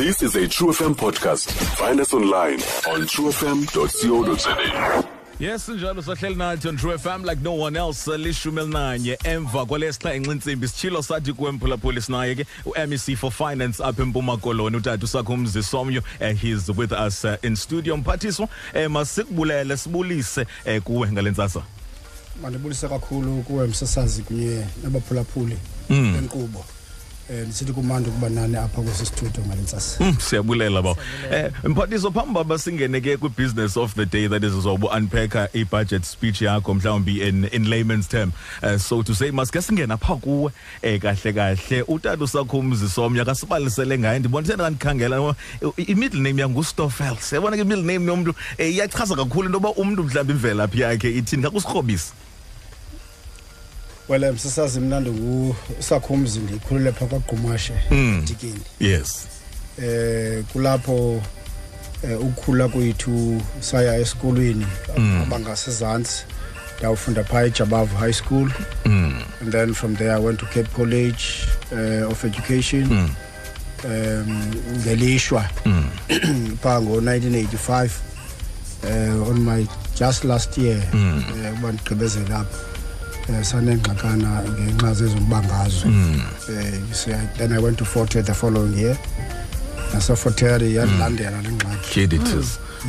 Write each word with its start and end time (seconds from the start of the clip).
This 0.00 0.22
is 0.22 0.34
a 0.34 0.48
True 0.48 0.68
FM 0.72 0.94
podcast. 0.96 1.52
Find 1.76 2.00
us 2.00 2.14
online 2.14 2.54
on 2.88 3.00
truefm.co.za. 3.00 5.04
Yes 5.38 5.68
njalo 5.68 6.02
sahleli 6.02 6.34
nathi 6.34 6.68
on 6.68 6.76
True 6.76 6.96
FM 6.98 7.24
like 7.26 7.42
no 7.42 7.52
one 7.52 7.76
else 7.78 8.08
eh, 8.12 8.18
lishumi 8.20 8.60
elinanye 8.62 9.18
emva 9.24 9.66
kwalesixhenxe 9.66 10.32
insimbi 10.32 10.68
sichilo 10.68 11.02
sathi 11.02 11.32
kuwemphulaphuli 11.32 12.02
sinaye 12.02 12.34
ke 12.34 12.46
uMEC 12.66 13.16
for 13.16 13.30
Finance 13.30 13.80
up 13.80 13.98
eMpuma 14.00 14.36
Koloni 14.38 14.76
utata 14.76 15.04
usakho 15.04 15.32
umzisomyo 15.32 16.00
uh, 16.00 16.26
eh, 16.28 16.34
he's 16.42 16.68
with 16.70 16.92
us 16.92 17.24
uh, 17.24 17.34
in 17.42 17.56
studio 17.56 17.96
mphathiswa 17.96 18.48
uh, 18.74 18.86
masikubulele 18.90 19.76
sibulise 19.76 20.40
uh, 20.66 20.82
kuwe 20.82 21.12
ngalentsasa 21.12 21.62
mandibulise 22.42 22.88
kakhulu 22.88 23.42
kuwe 23.42 23.66
msasazi 23.66 24.22
kunye 24.22 24.64
nabaphulaphuli 24.82 25.56
mm. 25.90 26.14
enkqubo 26.18 26.64
eh 27.30 27.44
lisithi 27.46 27.72
kumandi 27.72 28.08
ukuba 28.08 28.28
nani 28.28 28.56
apha 28.56 28.82
kwesi 28.82 29.06
studio 29.06 29.42
ngalentsasa 29.46 30.02
mm, 30.04 30.16
siyabulela 30.20 30.82
ba 30.82 30.92
eh 31.32 31.50
mphathiso 31.68 32.10
phambi 32.10 32.34
baba 32.34 32.58
singene 32.58 32.98
ke 33.00 33.14
kwi-business 33.22 33.76
of 33.78 33.94
the 33.94 34.06
day 34.14 34.26
that 34.28 34.42
is 34.42 34.52
uzobe 34.52 34.86
unpacker 34.90 35.46
i-budget 35.54 36.04
speech 36.04 36.42
yakho 36.42 36.74
mhlawumbi 36.74 37.20
in, 37.28 37.44
in 37.54 37.70
layman's 37.70 38.08
term 38.10 38.32
uh, 38.66 38.74
so 38.76 39.02
to 39.06 39.14
say 39.14 39.30
masike 39.30 39.62
singena 39.62 39.96
pha 39.96 40.16
kuwe 40.16 40.50
eh 40.82 40.98
kahle 41.00 41.30
kahle 41.38 41.82
utata 41.86 42.24
usakho 42.24 42.58
umzi 42.58 42.88
somnya 42.88 43.24
kasibalisele 43.24 43.98
ngaye 43.98 44.18
ndibona 44.18 44.46
sena 44.46 44.64
kandikhangela 44.64 45.34
i-middle 45.86 46.20
name 46.26 46.42
yangustofel 46.42 47.14
siyabona 47.18 47.54
ke 47.56 47.62
i-middle 47.62 47.86
name 47.92 48.06
yomntu 48.10 48.34
eh, 48.58 48.74
iyachaza 48.74 49.14
kakhulu 49.16 49.46
into 49.46 49.56
yoba 49.58 49.76
umntu 49.80 50.02
mhlawumbi 50.02 50.32
imvelaphi 50.34 50.80
yakhe 50.82 51.08
ithini 51.18 51.42
kakusirhobisi 51.46 52.12
wele 54.10 54.32
msasazi 54.32 54.80
mnandi 54.80 55.10
usakho 55.78 56.14
umzimbi 56.14 56.56
ikhulule 56.56 56.92
phaa 56.92 57.06
kwagqumashe 57.06 57.72
hmm. 57.88 58.18
etikini 58.24 58.60
yes 58.80 59.24
eh 59.84 60.44
kulapho 60.52 61.22
eh, 62.04 62.20
ukukhula 62.20 62.68
kwethu 62.68 63.42
saya 63.60 63.98
esikolweni 63.98 64.66
hmm. 64.96 65.22
abangasezantsi 65.22 66.24
ndawufunda 66.78 67.24
phaa 67.24 67.42
ejabavu 67.44 67.96
high 67.96 68.12
school 68.12 68.50
mm. 68.84 69.20
and 69.42 69.52
then 69.52 69.74
from 69.74 69.96
there 69.96 70.12
i 70.12 70.20
went 70.20 70.40
to 70.40 70.46
cape 70.46 70.68
college 70.76 71.24
uh, 71.72 72.10
of 72.10 72.24
education 72.24 72.84
mm. 72.88 73.10
um 73.84 74.44
ngelishwa 74.78 75.44
mm. 75.64 75.84
phaa 76.62 76.80
ngo-1985 76.80 77.88
uh, 78.82 79.28
on 79.28 79.40
my 79.40 79.66
just 79.98 80.24
last 80.24 80.58
year 80.58 80.82
mm. 80.92 81.24
uh, 81.52 81.58
uba 81.58 81.68
ndigqibezele 81.72 82.34
apha 82.34 82.69
Eh, 83.30 83.44
sanengxakana 83.44 84.30
ngenxa 84.56 84.90
zezombangazwe 84.94 85.88
eh, 86.48 86.80
mm. 86.80 87.36
then 87.36 87.52
i 87.52 87.58
went 87.58 87.78
to 87.78 87.84
forte 87.84 88.20
the 88.22 88.34
following 88.34 88.72
year 88.78 88.96
naseforteri 89.94 90.72
yandilandela 90.74 91.42
le 91.44 91.48
ngxaki 91.48 92.20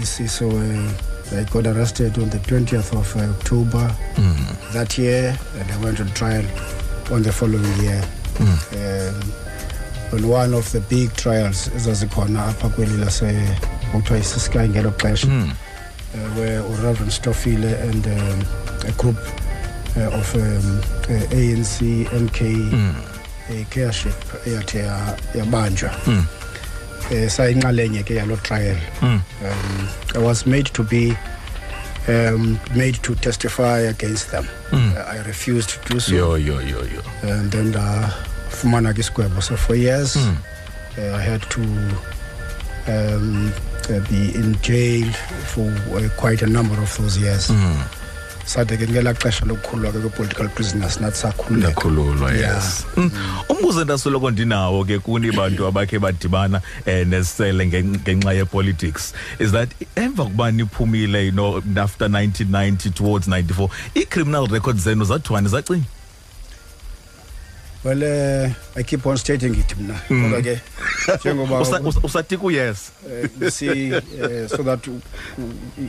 isiso 0.03 0.47
mm. 0.49 0.89
eh, 1.35 1.39
I 1.39 1.43
got 1.45 1.65
arrested 1.67 2.17
on 2.17 2.29
the 2.29 2.37
20th 2.39 2.91
of 2.97 3.15
October 3.15 3.95
mm. 4.17 4.73
that 4.73 4.97
year, 4.97 5.37
and 5.59 5.71
I 5.71 5.77
went 5.81 5.95
to 5.97 6.05
trial 6.13 6.43
on 7.09 7.23
the 7.23 7.31
following 7.31 7.73
year. 7.81 8.03
Mm. 8.35 8.57
Um, 10.11 10.17
on 10.17 10.27
one 10.27 10.53
of 10.53 10.69
the 10.73 10.81
big 10.89 11.13
trials 11.15 11.69
ezazikhona 11.75 12.45
apha 12.49 12.69
kweli 12.69 12.97
lase 12.97 13.31
kuthiwa 13.91 14.19
isisky 14.19 14.59
ngelo 14.69 14.91
xesha 14.91 15.27
mm. 15.27 15.51
where 16.37 16.59
ureverend 16.61 17.11
stofile 17.11 17.81
and 17.83 18.07
um, 18.07 18.43
a 18.87 18.91
group 19.01 19.17
uh, 19.93 19.99
of 20.15 20.35
um, 20.35 20.79
ANC, 21.33 22.05
uh, 22.05 22.11
MK, 22.11 22.71
a 23.49 23.63
care 23.65 23.91
ship 23.91 24.15
at 24.33 24.75
yabanjwa 25.35 25.91
mm. 26.07 26.25
trial 28.43 28.75
hmm. 29.01 29.07
um, 29.09 29.21
i 30.15 30.17
was 30.17 30.45
made 30.45 30.63
to 30.67 30.81
be 30.83 31.11
um, 32.07 32.57
made 32.73 32.91
to 33.03 33.15
testify 33.15 33.79
against 33.89 34.29
them 34.31 34.45
mm. 34.69 34.93
uh, 34.95 35.09
i 35.11 35.17
refused 35.27 35.69
to 35.71 35.89
do 35.93 35.99
so 35.99 36.13
yo, 36.13 36.35
yo, 36.35 36.59
yo, 36.59 36.79
yo. 36.83 37.01
and 37.23 37.51
then 37.51 37.71
the 37.73 38.09
Fumanagi 38.49 39.03
Square. 39.03 39.41
so 39.41 39.57
for 39.57 39.75
years 39.75 40.15
mm. 40.15 40.37
uh, 40.99 41.15
i 41.17 41.21
had 41.21 41.41
to 41.49 41.61
um, 42.87 43.51
uh, 43.89 43.99
be 44.09 44.31
in 44.35 44.55
jail 44.61 45.11
for 45.51 45.67
uh, 45.97 46.03
quite 46.15 46.41
a 46.43 46.47
number 46.47 46.81
of 46.81 46.97
those 46.97 47.17
years 47.17 47.49
mm. 47.49 47.77
sade-ke 48.45 48.85
kungela 48.87 49.13
xesha 49.13 49.45
lokukhululwa-ke 49.49 49.99
kwe-political 50.01 50.49
prisoners 50.49 50.97
nathi 51.01 51.17
sakhululekakhululwa 51.17 52.31
yes 52.33 52.85
mm. 52.97 53.11
umbuzo 53.49 53.81
endasoloko 53.81 54.31
ndinawo-ke 54.31 54.99
kuni 54.99 55.31
bantu 55.31 55.67
abakhe 55.67 55.99
badibana 55.99 56.61
um 56.87 57.09
nesele 57.09 57.63
ngenxa 57.69 58.33
yepolitics 58.33 59.13
is 59.39 59.51
that 59.51 59.69
emva 59.95 60.25
kuba 60.25 60.51
niphumile 60.51 61.25
you 61.25 61.31
know 61.31 61.57
after 61.77 62.07
1990 62.07 62.89
towards 62.91 63.27
94 63.27 63.69
ii-criminal 63.97 64.47
records 64.47 64.83
zenu 64.83 65.03
zathwani 65.03 65.47
zacinga 65.49 66.00
well 67.83 68.03
uh, 68.45 68.49
i 68.75 68.83
keep 68.83 69.05
on 69.05 69.17
stating 69.17 69.53
it 69.53 69.75
mna 69.79 69.93
kodwa 70.07 70.39
mm. 70.39 70.43
ke 70.43 70.59
njengoba 71.25 71.65
usatika 72.03 72.47
yes 72.51 72.91
uh, 73.05 73.49
see 73.49 73.93
uh, 73.93 74.01
so 74.49 74.63
that 74.63 74.89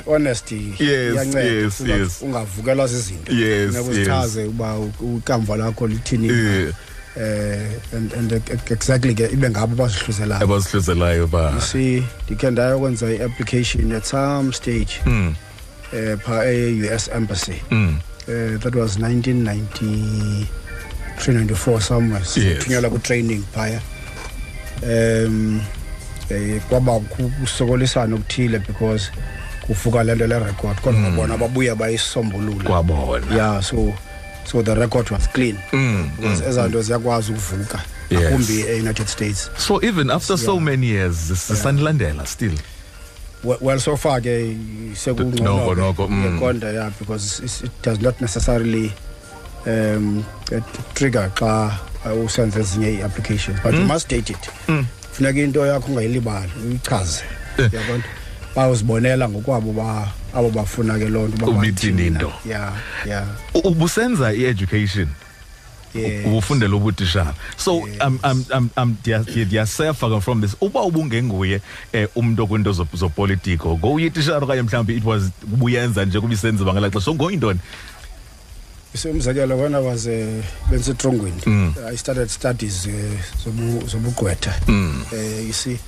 honesty 0.06 0.74
iyanceda 0.80 2.08
ungavukelwa 2.20 2.86
zizinto 2.86 3.32
nakuzichaze 3.72 4.44
uba 4.44 4.76
ikamva 5.18 5.56
lakho 5.56 5.86
lithini 5.86 6.28
eh. 6.28 6.72
uh, 7.16 7.96
and, 7.96 8.14
and 8.18 8.32
exactly 8.70 9.14
ke 9.14 9.28
ibe 9.32 9.50
ngabo 9.50 9.72
abazihluzelayo 9.84 10.42
abazihluzelayo 10.42 11.26
ba 11.26 11.60
see 11.60 12.02
ndikhe 12.26 12.50
ndayokwenza 12.50 13.06
i-application 13.14 13.92
at 13.92 14.04
some 14.04 14.52
stage 14.52 15.00
mm. 15.06 15.34
uh, 15.92 16.20
phaa 16.22 16.44
e-u 16.44 16.84
s 16.94 17.10
embassy 17.16 17.54
mm. 17.70 17.98
uh, 18.28 18.60
that 18.60 18.74
was 18.74 18.98
1990 18.98 20.46
394 21.18 21.80
somewhere 21.80 22.24
sithunyelwa 22.24 22.88
yes. 22.90 22.98
ku-training 22.98 23.42
phaya 23.54 23.80
um 24.82 25.60
eh, 26.30 26.60
kwaba 26.68 27.00
kusokolisana 27.40 28.14
okuthile 28.16 28.58
because 28.66 29.10
kuvuka 29.66 30.04
le 30.04 30.14
nto 30.14 30.26
le 30.26 30.38
record 30.38 30.80
kodwa 30.80 31.00
mm. 31.10 31.16
bona 31.16 31.36
babuya 31.38 31.74
bayisombulula 31.74 32.64
kwabona 32.70 33.34
yeah 33.36 33.62
so 33.62 33.92
so 34.44 34.62
the 34.62 34.74
record 34.74 35.10
was 35.10 35.28
clean 35.28 35.56
mm. 35.72 36.10
because 36.16 36.42
mm. 36.42 36.48
ezanto 36.48 36.76
hmm. 36.78 36.86
ziyakwazi 36.86 37.32
ukuvuka 37.32 37.80
akumbi 38.10 38.56
yes. 38.58 38.66
e-united 38.68 39.06
states 39.06 39.50
so 39.58 39.80
even 39.82 40.10
after 40.10 40.34
yeah. 40.36 40.46
so 40.46 40.60
many 40.60 40.86
years 40.90 41.16
sisanilandela 41.46 42.14
yeah. 42.14 42.26
still 42.26 42.54
well 43.60 43.80
so 43.80 43.96
far 43.96 44.20
ke 44.22 44.56
sekungcono 44.94 45.56
noko 45.56 45.74
noko 45.74 46.06
hmm. 46.06 46.62
yeah, 46.74 46.90
because 47.00 47.40
it 47.64 47.70
does 47.82 48.00
not 48.00 48.20
necessarily 48.20 48.92
um 49.66 50.24
trigger 50.94 51.30
xa 51.38 51.78
uh, 52.04 52.24
usenza 52.24 52.60
ezinye 52.60 52.90
i-application 52.90 53.56
but 53.62 53.72
you 53.74 53.80
mm. 53.80 53.86
must 53.86 54.08
date 54.10 54.30
it 54.32 54.50
mm. 54.68 54.84
funeka 55.12 55.38
into 55.40 55.60
yakho 55.66 55.86
ungayilibali 55.88 56.52
uyichaze 56.66 57.24
eh. 57.58 57.70
yakonto 57.72 58.08
bazibonela 58.56 59.28
ngokwabo 59.28 59.72
ba 59.72 60.08
abo 60.34 60.50
bafuna 60.50 60.98
ke 60.98 61.08
loo 61.08 61.28
nto 61.28 61.46
ubithini 61.46 62.06
into 62.06 62.32
ya 62.50 62.72
ya 63.08 63.26
ubusenza 63.54 64.32
i-education 64.34 65.08
ubufundela 66.26 66.76
ubutishana 66.76 67.32
so 67.56 67.82
ndiyasefa 69.44 70.20
from 70.20 70.40
this 70.40 70.56
uba 70.60 70.82
ubungenguye 70.82 71.60
um 71.94 71.98
umntu 72.14 72.42
okwiinto 72.42 72.72
zopolitiko 72.92 73.78
ngowuye 73.78 74.06
itishara 74.06 74.38
okanye 74.38 74.62
mhlawumbi 74.62 74.96
it 74.96 75.04
was 75.04 75.22
ubuyenza 75.52 76.04
nje 76.04 76.20
kubisenziwa 76.20 76.72
ngelaa 76.74 76.90
xesha 76.90 77.12
ngowuyintoni 77.14 77.60
umzekelo 78.94 79.56
when 79.56 79.74
i 79.74 79.78
was 79.80 80.06
bensetrongweni 80.70 81.42
mm. 81.46 81.74
i 81.92 81.96
started 81.96 82.28
studies 82.30 82.86
eh, 82.86 83.18
zobugqwetha 83.86 84.52
um 84.68 85.04
you 85.46 85.52
see 85.52 85.78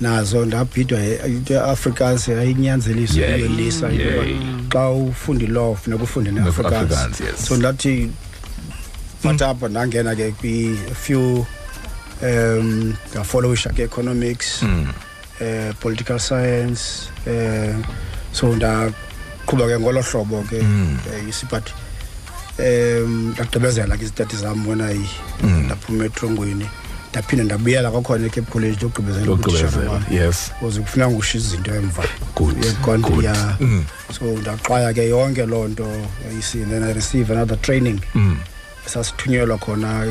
nazo 0.00 0.44
ndabhidwa 0.44 1.00
eh, 1.00 1.20
into 1.26 1.60
africans 1.64 2.28
ayinyanzelisa 2.28 3.14
uyelisa 3.16 3.90
xa 4.72 4.88
ufunda 4.88 5.44
ilaw 5.44 5.74
funeka 5.76 6.02
ufunde 6.04 6.30
ne-africans 6.32 6.96
so 7.48 7.56
ndathi 7.56 8.10
bhatapha 9.22 9.66
mm. 9.66 9.70
ndangena 9.70 10.14
ke 10.14 10.32
kwi-few 10.32 11.46
um 12.22 12.94
ndafollowisha 13.12 13.70
ke 13.70 13.82
economics 13.82 14.62
mm. 14.62 14.86
uh, 15.40 15.74
political 15.80 16.18
science 16.18 16.82
um 17.26 17.80
uh, 17.80 17.86
so 18.32 18.46
ndaqhuba 18.56 19.66
ke 19.66 19.78
ngolo 19.80 20.02
hlobo 20.02 20.42
ke 20.42 20.60
mm. 20.62 20.98
uh, 21.10 21.26
you 21.26 21.32
see 21.32 21.46
but 21.50 21.62
um 22.58 22.64
mm. 23.06 23.34
ndagqibezela 23.36 23.96
ke 23.96 24.02
izitati 24.04 24.36
zam 24.36 24.68
wena 24.68 24.88
ndaphuma 25.42 26.04
etrongweni 26.04 26.66
ndaphinde 27.10 27.44
ndabuyela 27.44 27.90
kwakhona 27.90 28.26
ecape 28.26 28.50
college 28.52 28.76
ndogqibezela 28.78 30.02
yes 30.10 30.52
kuze 30.60 30.80
kufuneka 30.80 31.10
ngushiya 31.10 31.40
izinto 31.42 31.70
emva 31.74 32.04
yekontia 32.64 33.56
mm. 33.60 33.84
so 34.18 34.24
ndaxwaya 34.24 34.94
ke 34.94 35.08
yonke 35.08 35.46
loo 35.46 35.68
nto 35.68 35.86
then 36.70 36.82
i 36.82 36.92
receive 36.92 37.30
another 37.32 37.58
training 37.60 38.00
sasithunyelwa 38.00 38.06
mm. 38.16 38.36
esasithunyelwa 38.86 39.58
khona 39.58 40.04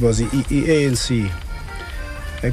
because 0.00 0.22
eh, 0.22 0.44
i-anc 0.50 1.30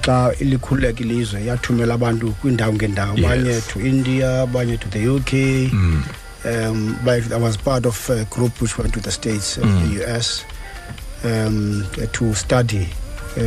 xa 0.06 0.34
likhululeka 0.40 1.00
ilizwe 1.02 1.46
yathumela 1.46 1.94
abantu 1.94 2.32
kwiindawo 2.42 2.74
ngeendawo 2.74 3.18
abanye 3.18 3.62
to 3.62 3.80
india 3.80 4.42
abanye 4.44 4.78
to 4.78 4.88
the 4.90 5.08
uk 5.10 5.32
Um, 6.44 6.98
but 7.06 7.32
I 7.32 7.36
was 7.38 7.56
part 7.56 7.86
of 7.86 8.10
a 8.10 8.26
group 8.26 8.62
which 8.62 8.78
went 8.78 8.94
to 8.96 9.00
the 9.00 9.12
States, 9.12 9.58
uh, 9.60 9.62
mm. 9.62 9.92
the 9.92 10.04
US, 10.10 10.44
um, 11.24 11.86
to 12.14 12.34
study 12.34 12.90
uh, 13.38 13.42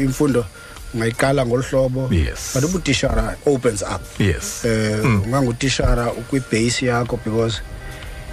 ungayiqala 0.93 1.45
ngohlobo 1.45 2.09
yes. 2.15 2.51
but 2.53 2.63
ubutishara 2.63 3.35
opens 3.45 3.81
up 3.83 4.01
yes 4.19 4.65
eh 4.65 4.99
mm. 5.03 5.21
ungangutishara 5.25 6.11
ukwi 6.13 6.41
base 6.51 6.85
yakho 6.85 7.19
because 7.25 7.61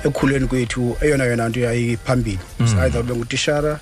ekhuleni 0.04 0.46
kwethu 0.46 0.96
eyona 1.00 1.24
yona 1.24 1.46
into 1.46 1.60
yayiphambili 1.60 2.38
mm. 2.58 2.78
either 2.78 3.00
ube 3.02 3.14
ngutishara 3.14 3.80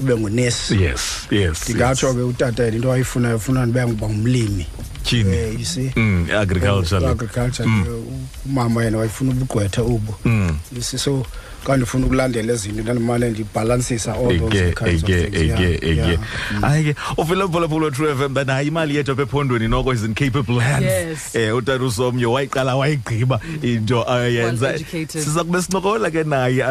ube 0.00 0.14
ngunesi 0.16 0.82
yes 0.82 1.02
yes 1.30 1.62
ndingatsho 1.64 2.06
yes. 2.06 2.16
ke 2.16 2.22
utata 2.22 2.68
into 2.68 2.92
ayifuna 2.92 3.34
ufuna 3.36 3.66
ndibe 3.66 3.86
ngoba 3.86 4.06
ngumlimi 4.08 4.66
tyhini 5.02 5.36
eh, 5.36 5.54
you 5.58 5.64
see 5.64 5.92
mm, 5.96 6.28
agriculture 6.40 7.04
uh, 7.04 7.10
agriculture 7.10 7.68
mm. 7.68 7.84
Eh, 7.86 8.16
umama 8.46 8.84
yena 8.84 8.98
wayifuna 8.98 9.30
ubugqwetha 9.30 9.82
ubo 9.82 10.14
mm. 10.24 10.58
you 10.76 10.82
see 10.82 10.98
so 10.98 11.26
xa 11.64 11.76
ndifuna 11.76 12.06
ukulandela 12.06 12.52
ezinto 12.52 12.82
ndandimane 12.82 13.30
ndibhalansisa 13.30 14.14
hayi 16.60 16.84
ke 16.84 16.96
uvela 17.16 17.46
mphulaphula 17.46 17.86
we-true 17.86 18.10
f 18.12 18.20
m 18.20 18.34
that 18.34 18.46
hayi 18.48 18.68
imali 18.68 18.96
yethu 18.96 19.12
apha 19.12 19.22
ephondweni 19.22 19.68
noko 19.68 19.92
is 19.92 20.02
in 20.04 20.14
hands 20.60 21.34
um 21.34 21.40
eh, 21.40 21.56
utata 21.56 21.84
usomnye 21.84 22.26
wayiqala 22.26 22.76
wayigqiba 22.76 23.40
into 23.62 24.08
ayenza 24.10 24.78
siza 25.08 25.44
kube 25.44 25.62
sincokola 25.62 26.10
ke 26.10 26.24
naye 26.24 26.62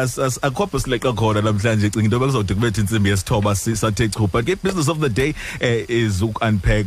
akhopho 0.42 0.78
sileqa 0.78 1.12
khona 1.12 1.42
namhlanje 1.42 1.90
cinga 1.90 2.04
into 2.04 2.18
bekuzawude 2.18 2.54
kubetha 2.54 2.80
intsimbi 2.80 3.10
yesithoba 3.10 3.54
sathe 3.54 4.08
chu 4.08 4.26
but 4.32 4.44
ke 4.46 4.56
business 4.62 4.88
of 4.88 5.00
the 5.00 5.08
day 5.10 5.34
uh, 5.60 5.90
is 5.90 6.22
uku 6.22 6.40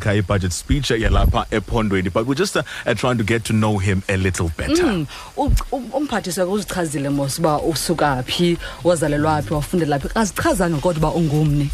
i-budget 0.08 0.52
speech 0.54 0.90
yalapha 0.92 1.46
ephondweni 1.52 2.10
but 2.10 2.26
we're 2.26 2.34
just 2.40 2.56
uh, 2.56 2.64
trying 2.96 3.18
to 3.18 3.24
get 3.24 3.44
to 3.44 3.54
know 3.54 3.78
him 3.78 4.02
a 4.10 4.18
little 4.18 4.50
better 4.58 4.84
mm. 4.86 5.06
umphathiswa 5.94 6.46
kuzichazile 6.46 7.10
mos 7.10 7.40
uba 7.40 7.60
usuku 7.62 7.99
usuka 8.00 8.24
phi 8.24 8.58
wazalelwa 8.84 9.42
phi 9.42 9.54
wafundela 9.54 10.00
phi 10.00 10.08
azichazanga 10.16 10.78
kodwa 10.82 11.10
uba 11.12 11.20
ungumni 11.20 11.70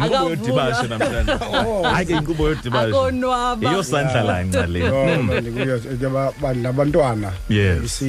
inkubo 0.00 0.24
yodibashe 0.28 0.86
namhlanje 0.88 1.32
oh. 1.66 1.82
hayi 1.82 2.06
ke 2.06 2.12
inkubo 2.12 2.48
yodibashe 2.48 2.88
akonwaba 2.88 3.70
iyo 3.70 3.82
sandla 3.82 4.22
la 4.22 4.42
incale 4.42 4.80
hmm. 4.88 5.24
ngoba 5.24 5.40
ndikuyo 5.40 5.78
ke 5.78 6.60
labantwana 6.62 7.32
yes 7.48 8.02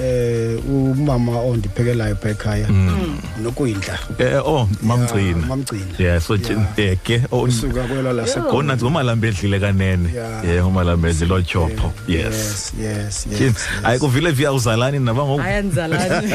eh 0.00 0.56
umama 0.68 1.40
ondiphekelayo 1.40 2.16
ekhaya 2.24 2.66
mm. 2.68 3.18
nokuyindla 3.42 3.98
eh 4.18 4.40
oh 4.44 4.68
mamgcina 4.82 5.46
mamgcina 5.46 5.94
yeah 5.98 6.18
so 6.20 6.34
eh, 6.76 6.98
ke 7.04 7.22
oh, 7.30 7.42
usuka 7.42 7.82
kwela 7.82 8.12
lasegona 8.12 8.76
ngomalambe 8.76 9.28
edlile 9.28 9.60
kanene 9.60 10.08
yeah 10.46 10.66
umalambe 10.66 11.10
edlile 11.10 11.34
otyopho 11.34 11.92
yes 12.08 12.72
yes 12.80 13.26
yes 13.40 13.54
ayikuvile 13.84 14.30
via 14.30 14.52
uzalani 14.52 14.98
naba 14.98 15.24
ngoku 15.24 15.40
ayenzalani 15.42 16.30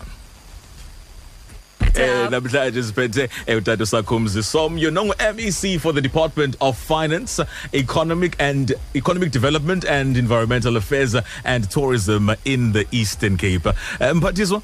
eh 1.96 2.30
namhlanje 2.30 2.84
siphethe 2.84 3.30
utata 3.58 3.86
sakhumzi 3.86 4.44
somyo 4.44 4.92
nongu-mec 4.92 5.80
for 5.80 5.92
the 5.94 6.02
department 6.02 6.56
of 6.62 6.78
finance 6.78 7.42
economic 7.74 8.36
and 8.40 8.74
economic 8.96 9.32
development 9.32 9.84
and 9.86 10.16
environmental 10.18 10.78
affairs 10.78 11.16
and 11.44 11.70
tourism 11.70 12.30
in 12.46 12.72
the 12.74 12.88
eastern 12.92 13.38
cape 13.38 13.68
mphathiswa 14.14 14.56
um, 14.58 14.64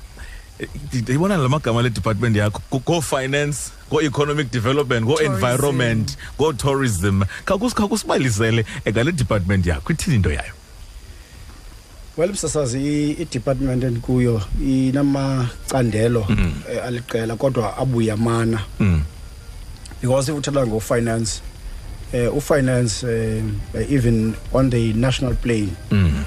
ndiyibona 0.93 1.37
la 1.37 1.49
magama 1.49 1.81
le 1.81 1.89
department 1.89 2.35
yakho 2.37 2.79
go 2.85 3.01
finance 3.01 3.71
go 3.91 4.01
economic 4.01 4.51
development 4.51 5.05
go 5.05 5.19
environment 5.21 6.17
go 6.39 6.51
tourism 6.53 7.23
khawkusibalisele 7.45 8.65
ekale 8.85 9.11
department 9.11 9.65
yakho 9.65 9.93
ithini 9.93 10.15
into 10.15 10.29
yayo 10.31 10.53
well 12.17 12.29
msasazi 12.31 13.11
idepartment 13.11 13.83
endikuyo 13.83 14.41
inamacandelo 14.65 16.25
mm. 16.29 16.53
eh, 16.71 16.85
aliqela 16.85 17.35
kodwa 17.35 17.77
abuyamana 17.77 18.61
mm. 18.79 19.01
because 20.01 20.29
if 20.31 20.37
uthetha 20.37 20.67
ngofinance 20.67 21.41
eh, 22.13 22.35
ufinance 22.35 23.07
eh, 23.11 23.43
even 23.91 24.33
on 24.53 24.69
the 24.69 24.93
national 24.93 25.35
plane 25.35 25.69
mm. 25.91 26.23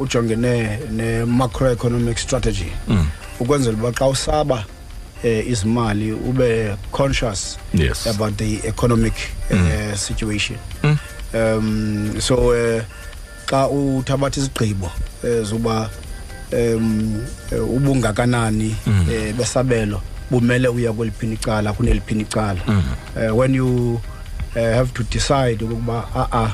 ujongene 0.00 0.78
ne-macroeconomic 0.90 2.18
strategy 2.18 2.72
mm. 2.88 3.06
ukwenzela 3.40 3.78
uba 3.78 3.92
xa 3.92 4.06
usaba 4.08 4.64
eh, 5.24 5.46
izimali 5.50 6.12
ube 6.12 6.76
conscious 6.92 7.56
yes. 7.74 8.06
about 8.06 8.36
the 8.36 8.60
economic 8.66 9.14
eh, 9.50 9.54
mm. 9.56 9.66
uh, 9.92 9.96
situation 9.96 10.56
mm. 10.82 10.96
um 11.34 12.14
so 12.20 12.36
uh, 12.50 12.82
xa 13.46 13.68
uthabatha 13.68 14.40
izigqibo 14.40 14.86
uh, 14.86 15.42
zoba 15.44 15.90
um 16.52 17.24
uh, 17.52 17.74
ubungakanani 17.76 18.76
mm. 18.86 19.00
uh, 19.08 19.36
besabelo 19.36 20.00
bumele 20.30 20.68
uya 20.68 20.92
kweliphini 20.92 21.34
icala 21.34 21.72
kuneliphini 21.72 22.22
icala 22.22 22.60
mm. 22.66 22.82
uh, 23.16 23.36
when 23.38 23.54
you 23.54 24.00
uh, 24.56 24.74
have 24.74 24.90
to 24.94 25.02
decide 25.04 25.62
ukuba 25.64 26.04
a 26.14 26.18
ah, 26.20 26.28
a 26.32 26.44
ah, 26.44 26.52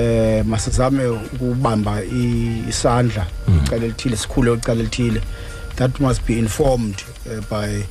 eh 0.00 0.42
masizame 0.44 1.06
ukubamba 1.08 2.02
isandla 2.68 3.26
mm. 3.48 3.60
icala 3.64 3.84
elithile 3.84 4.16
sikhule 4.16 4.52
icala 4.54 4.80
elithile 4.80 5.20
that 5.76 6.00
must 6.00 6.26
be 6.26 6.38
informed 6.38 7.04
uh, 7.30 7.40
by 7.48 7.82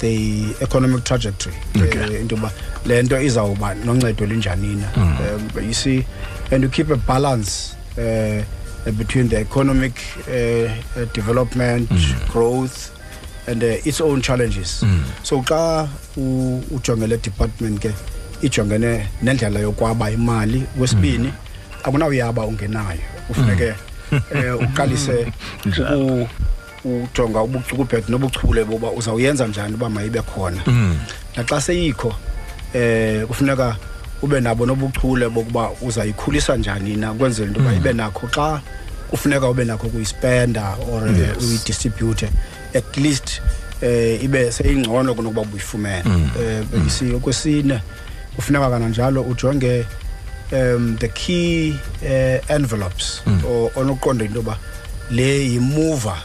the 0.00 0.54
economic 0.60 1.04
trajectory 1.04 1.54
okay. 1.76 1.98
Uh, 2.04 2.20
into 2.20 2.36
yoba 2.36 2.52
le 2.86 3.02
nto 3.02 3.16
izawuba 3.20 3.74
noncedo 3.84 4.26
linjanina 4.26 4.86
hmm. 4.92 5.58
um, 5.58 5.64
you 5.64 5.72
see 5.74 6.04
and 6.50 6.62
you 6.62 6.68
keep 6.68 6.90
a 6.90 6.96
balance 6.96 7.74
uh, 7.98 8.42
between 8.98 9.28
the 9.28 9.38
economic 9.38 9.92
uh, 10.28 10.30
uh 10.30 11.04
development 11.14 11.88
mm. 11.88 12.32
growth 12.32 12.90
and 13.46 13.62
uh, 13.62 13.66
its 13.86 14.00
own 14.00 14.20
challenges 14.20 14.82
mm. 14.82 15.02
so 15.24 15.40
xa 15.42 15.88
ujongele 16.16 17.16
department 17.22 17.80
ke 17.80 17.92
ijongene 18.42 19.06
nendlela 19.22 19.60
yokwaba 19.60 20.10
imali 20.10 20.60
kwesibini 20.78 21.24
mm. 21.24 21.84
akunawuyaba 21.84 22.44
ungenayo 22.46 22.98
ufuneke 23.30 23.68
um 24.10 24.20
hmm. 24.32 24.54
uh, 24.54 24.60
uqalise 24.70 25.32
ujonga 26.84 27.42
ubucukubhedu 27.42 28.04
nobuchule 28.08 28.64
boba 28.64 28.90
uzawuyenza 28.90 29.46
njani 29.46 29.74
uba 29.74 29.88
mayibe 29.90 30.20
khona 30.22 30.62
mm. 30.66 30.98
naxa 31.36 31.60
seyikho 31.60 32.14
eh 32.74 33.26
kufuneka 33.26 33.76
ube 34.22 34.40
nabo 34.40 34.66
nobuchule 34.66 35.28
bokuba 35.28 35.70
uzayikhulisa 35.82 36.56
njani 36.56 36.96
na 36.96 37.12
kwenzela 37.14 37.48
into 37.48 37.60
yoba 37.60 37.70
mm. 37.72 37.76
ibe 37.76 37.92
nakho 37.92 38.26
xa 38.26 38.60
kufuneka 39.10 39.48
ube 39.50 39.64
nakho 39.64 39.86
ukuyispenda 39.86 40.76
or 40.92 41.02
uyidistribute 41.40 42.24
eh, 42.26 42.32
at 42.74 42.96
least 42.96 43.42
eh 43.82 44.22
ibe 44.24 44.52
seyingcono 44.52 45.14
kunokuba 45.14 45.40
ubuyifumene 45.42 46.02
mm. 46.04 46.30
eh 46.40 46.64
bese 46.72 47.12
okwesine 47.14 47.80
kufuneka 48.36 48.70
kananjalo 48.70 49.22
ujonge 49.22 49.84
um 50.52 50.96
the 50.98 51.08
key 51.08 51.70
uh, 52.02 52.50
envelopes 52.50 53.22
mm. 53.26 53.40
onoqonda 53.76 54.24
into 54.24 54.36
yoba 54.38 54.56
le 55.10 55.44
yimuva 55.50 56.18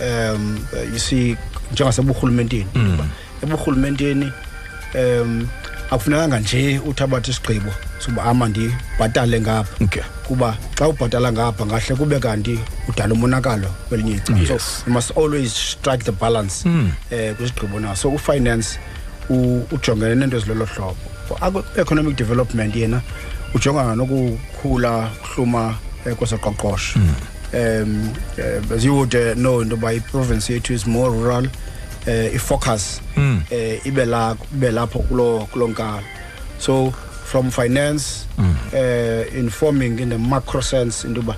um 0.00 0.58
you 0.92 0.98
see 0.98 1.36
njengasebuhulumenteni 1.72 2.66
mm. 2.74 2.98
ebuhulumenteni 3.42 4.32
um 4.94 5.48
akufunekanga 5.90 6.40
nje 6.40 6.80
uthabathe 6.86 7.30
isigqibo 7.30 7.72
soba 7.98 8.22
ama 8.24 8.48
ndibhatale 8.48 9.40
ngapha 9.40 9.84
okay. 9.84 10.02
kuba 10.28 10.56
xa 10.78 10.88
ubhatala 10.88 11.32
ngapha 11.32 11.66
ngahle 11.66 11.96
kube 11.96 12.18
kanti 12.20 12.58
udala 12.88 13.12
umonakalo 13.12 13.68
kwelinye 13.88 14.14
icala 14.14 14.38
mm, 14.38 14.40
yes. 14.40 14.48
so 14.64 14.82
you 14.86 14.92
must 14.92 15.10
always 15.18 15.52
strike 15.54 16.04
the 16.04 16.12
balance 16.12 16.64
um 16.68 16.74
mm. 16.74 16.92
eh, 17.10 17.34
kwisigqibo 17.34 17.80
naso 17.80 18.02
so 18.02 18.08
ufinance 18.08 18.78
ujongene 19.70 20.14
nento 20.14 20.36
ezilolo 20.36 20.64
hlobo 20.64 21.60
economic 21.76 22.16
development 22.16 22.76
yena 22.76 23.00
ujongana 23.54 23.94
nokukhula 23.96 25.06
kuhluma 25.22 25.74
eh, 26.06 26.14
kwezoqoqosho 26.16 26.98
mm. 26.98 27.14
um, 27.52 28.08
uh, 28.38 28.72
as 28.74 28.84
you 28.84 28.94
would 28.94 29.14
uh, 29.14 29.34
know 29.34 29.60
in 29.60 29.68
Dubai 29.68 30.02
province 30.04 30.48
it 30.50 30.70
is 30.70 30.86
more 30.86 31.10
rural 31.10 31.46
uh, 31.46 32.38
focus, 32.38 33.00
mm. 33.14 33.40
uh, 33.40 33.80
ibe 33.86 34.06
lapho 34.60 35.06
kulo 35.08 36.02
so 36.58 36.90
from 36.90 37.50
finance 37.50 38.26
mm. 38.36 38.54
uh, 38.74 39.28
informing 39.36 39.98
in 39.98 40.08
the 40.10 40.18
macro 40.18 40.60
sense 40.60 41.04
in 41.04 41.14
yoba 41.14 41.36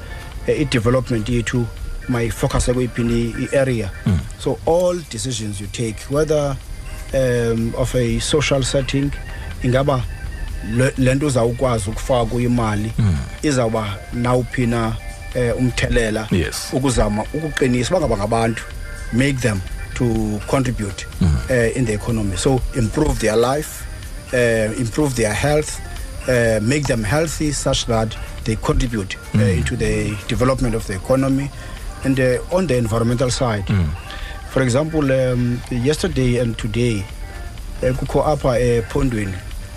uh, 0.48 0.52
i-development 0.60 1.26
yethu 1.26 1.66
mayifocuse 2.08 2.68
in 2.98 3.48
i-area 3.52 3.90
mm. 4.04 4.18
so 4.38 4.58
all 4.66 4.96
decisions 5.10 5.60
you 5.60 5.66
take 5.68 5.96
whether 6.10 6.56
um, 7.14 7.74
of 7.76 7.94
a 7.94 8.18
social 8.18 8.62
setting 8.62 9.12
in 9.62 9.70
le 10.98 11.14
nto 11.14 11.26
uzawukwazi 11.26 11.90
ukufaka 11.90 12.24
kuyo 12.26 12.46
imali 12.48 12.88
hmm. 12.98 13.16
izawuba 13.42 13.96
nawuphi 14.14 14.66
na 14.66 14.92
eh, 15.34 15.56
umthelela 15.58 16.28
ukuzama 16.72 17.22
ukuqinisa 17.34 17.90
bangaba 17.92 18.16
ngabantu 18.16 18.62
make 19.12 19.38
them 19.40 19.60
to 19.94 20.40
contribute 20.48 21.06
mm 21.20 21.26
-hmm. 21.28 21.50
uh, 21.68 21.76
in 21.76 21.84
the 21.86 21.92
economy 21.92 22.36
so 22.36 22.60
improve 22.74 23.18
their 23.20 23.36
life 23.36 23.84
uh, 24.32 24.80
improve 24.80 25.14
their 25.14 25.32
health 25.34 25.78
uh, 26.28 26.58
make 26.62 26.82
them 26.86 27.04
healthy 27.04 27.52
such 27.52 27.86
that 27.86 28.16
they 28.44 28.56
contribute 28.56 29.16
mm 29.34 29.40
-hmm. 29.40 29.64
to 29.64 29.76
the 29.76 30.14
development 30.28 30.74
of 30.74 30.86
the 30.86 30.94
economy 30.94 31.48
and 32.04 32.20
on 32.50 32.66
the 32.66 32.76
environmental 32.76 33.30
side 33.30 33.64
mm 33.68 33.76
-hmm. 33.76 33.90
for 34.52 34.62
example 34.62 35.02
um, 35.32 35.60
yesterday 35.70 36.38
and 36.40 36.56
today 36.56 37.02
kukho 37.98 38.22
apha 38.24 38.58
ephondweni 38.58 39.34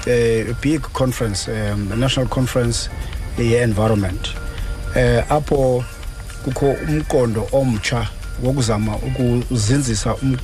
a 0.07 0.55
big 0.61 0.81
conference 0.93 1.51
um, 1.51 1.91
a 1.91 1.95
national 1.95 2.27
conference 2.29 2.89
ye-environment 3.37 4.33
eh 4.97 5.23
apho 5.29 5.83
kukho 6.45 6.71
umqondo 6.89 7.47
omtsha 7.51 8.07
wokuzama 8.43 8.95
ukuzinzisa 8.95 10.15
um, 10.21 10.37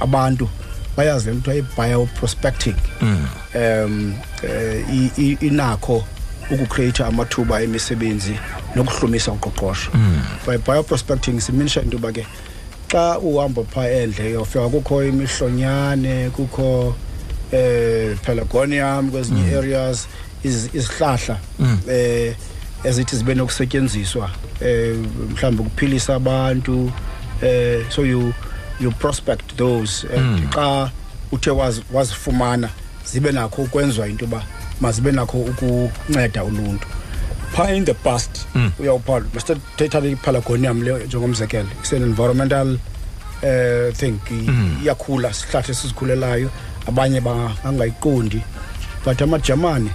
abantu 0.00 0.48
bayazi 0.96 1.30
le 1.30 1.34
nto 1.36 1.52
i-bioprospecting 1.52 2.76
um 3.54 4.14
inakho 5.40 6.04
ukucreate 6.50 7.04
amathuba 7.04 7.62
emisebenzi 7.62 8.38
nokuhlumisa 8.74 9.32
uqoqosho 9.32 9.90
hmm. 9.90 10.20
by 10.46 10.56
bioprospecting 10.58 11.40
siminisha 11.40 11.82
into 11.82 11.96
yoba 11.96 12.12
ke 12.12 12.24
xa 12.88 13.18
uhamba 13.18 13.62
phaa 13.64 13.88
endle 13.88 14.30
yofika 14.30 14.68
kukho 14.68 15.04
imihlonyane 15.04 16.30
kukho 16.30 16.88
um 16.88 16.94
eh, 17.52 18.16
pelagonium 18.24 19.10
kwezinye 19.10 19.42
hmm. 19.50 19.58
areas 19.58 20.06
izihlahla 20.44 21.36
um 21.58 21.78
ezithi 22.84 23.16
zibe 23.16 23.34
nokusetyenziswa 23.34 24.30
eh 24.60 24.94
mhlawumbe 25.30 25.62
ukuphilisa 25.62 26.14
abantu 26.16 26.92
eh 27.42 27.84
so 27.88 28.06
you 28.06 28.32
you 28.80 28.92
prospect 28.92 29.56
those 29.56 30.06
and 30.16 30.38
eh, 30.38 30.42
hmm. 30.42 30.50
xa 30.52 30.90
uthe 31.32 31.50
wazifumana 31.92 32.68
zibe 33.12 33.32
nakho 33.32 33.62
ukwenziwa 33.62 34.08
into 34.08 34.26
ba 34.26 34.44
mazibe 34.80 35.12
nakho 35.12 35.38
ukunceda 35.38 36.44
uluntu 36.44 36.86
pha 37.56 37.72
in 37.74 37.84
the 37.84 37.94
past 37.94 38.46
hmm. 38.52 38.70
uyawuphala 38.78 39.24
masithethathe 39.34 40.10
iphalagonium 40.10 40.82
leyo 40.82 40.98
njengomzekelo 40.98 41.68
it's 41.80 41.92
an 41.92 42.02
environmental 42.02 42.78
eh 43.42 43.92
think 43.94 44.28
hmm. 44.28 44.78
iyakhula 44.84 45.34
sihlahle 45.34 45.74
sizikhulelayo 45.74 46.50
abanye 46.86 47.20
bangayiqondi 47.20 48.42
but 49.04 49.22
amajamani 49.22 49.90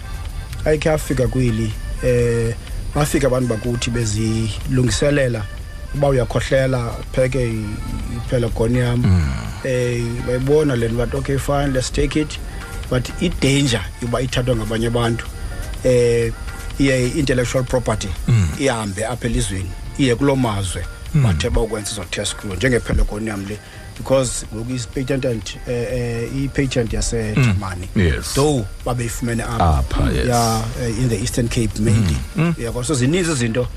ayikhe 0.66 0.90
afika 0.90 1.28
kweli 1.28 1.74
eh 2.04 2.56
bafika 2.96 3.28
abantu 3.28 3.48
bakuthi 3.54 3.90
bezilungiselela 3.92 5.44
uba 5.96 6.08
uyakhohlela 6.08 6.92
pheke 7.12 7.54
ipelagoniyam 8.18 9.00
mm. 9.00 9.30
eh 9.64 10.02
bayibona 10.28 10.76
le 10.76 10.88
nto 10.88 10.98
bathi 10.98 11.18
okay 11.18 11.38
fine 11.38 11.68
let's 11.74 11.92
take 11.92 12.20
it 12.22 12.40
but 12.90 13.10
idanger 13.22 13.82
yoba 14.02 14.22
ithathwa 14.22 14.56
ngabanye 14.56 14.88
abantu 14.88 15.26
eh 15.84 16.34
iye 16.80 17.08
intellectual 17.10 17.64
property 17.64 18.10
mm. 18.28 18.48
ihambe 18.60 19.06
apha 19.06 19.26
elizweni 19.28 19.72
iye 19.98 20.16
kuloo 20.16 20.36
mazwe 20.36 20.86
mm. 21.16 21.24
bathe 21.24 21.50
bakwenza 21.50 21.92
izo 21.92 22.04
test 22.04 22.36
kuyo 22.36 22.56
njengepelagoniyam 22.56 23.46
le 23.48 23.58
because 23.98 24.46
ngokuyispatent 24.56 25.26
eh, 25.26 25.74
eh 25.74 26.44
ipatent 26.44 26.94
yase 26.94 27.34
Germany 27.36 27.88
mm. 27.96 28.24
though 28.36 28.66
babeyifumene 28.86 29.44
apha 29.44 30.12
ya 30.28 30.62
eh, 30.82 31.00
in 31.00 31.10
the 31.10 31.16
Eastern 31.20 31.48
Cape 31.48 31.80
mainly 31.80 32.16
mm. 32.36 32.44
mm. 32.44 32.54
yabo 32.64 32.84
so 32.84 32.94
zininzi 32.94 33.32
izinto 33.32 33.68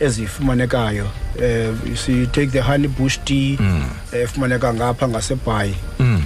ezifumanekayo 0.00 1.06
eh 1.42 1.68
si 2.04 2.26
take 2.26 2.46
the 2.46 2.60
honey 2.60 2.88
bush 2.88 3.18
tea 3.24 3.58
eh, 4.12 4.22
efumaneka 4.22 4.74
ngapha 4.74 5.08
ngasebhayi 5.08 5.74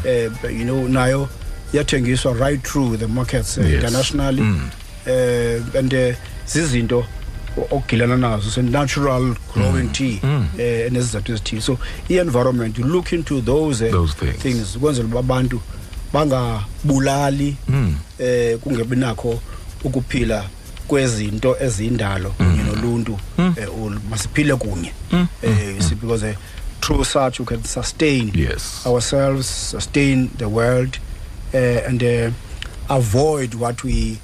eh 0.04 0.30
you 0.44 0.64
know 0.64 0.88
nayo 0.88 1.28
yathengiswa 1.72 2.32
right 2.38 2.62
through 2.62 2.96
the 2.98 3.06
markets 3.06 3.56
internationally 3.58 4.42
eh 5.06 5.60
and 5.78 5.94
zizinto 6.46 6.98
uh, 6.98 7.04
ogelana 7.70 8.16
nazo 8.16 8.50
se-natural 8.50 9.34
growing 9.54 9.82
mm. 9.82 9.92
tea 9.92 10.18
um 10.22 10.28
mm. 10.30 10.46
uh, 10.54 10.60
eh, 10.60 10.90
nezizathu 10.92 11.32
ezithile 11.32 11.60
so 11.62 11.78
i-environment 12.08 12.78
you 12.78 12.86
look 12.86 13.12
into 13.12 13.40
those, 13.40 13.84
uh, 13.84 13.90
those 13.92 14.14
things, 14.16 14.36
things. 14.42 14.76
ukwenzela 14.76 15.06
uba 15.08 15.18
abantu 15.20 15.60
bangabulali 16.12 17.56
mm. 17.68 17.96
eh 18.18 18.58
kungebi 18.58 18.96
nakho 18.96 19.40
ukuphila 19.84 20.44
kwezinto 20.88 21.56
ezindalo 21.60 22.34
mm. 22.38 22.46
kunye 22.50 22.62
noluntu 22.62 23.18
mm. 23.38 23.54
eh, 23.60 23.68
masiphile 24.10 24.54
kunye 24.56 24.92
mm. 25.12 25.26
eh 25.42 25.76
because 26.00 26.34
through 26.80 27.04
such 27.06 27.40
we 27.40 27.46
can 27.46 27.62
sustain 27.64 28.30
yes. 28.34 28.80
ourselves 28.86 29.70
sustain 29.70 30.28
the 30.38 30.44
world 30.44 30.98
uh, 31.54 31.88
and 31.88 32.02
uh, 32.02 32.32
avoid 32.88 33.54
what 33.54 33.84
we 33.84 34.16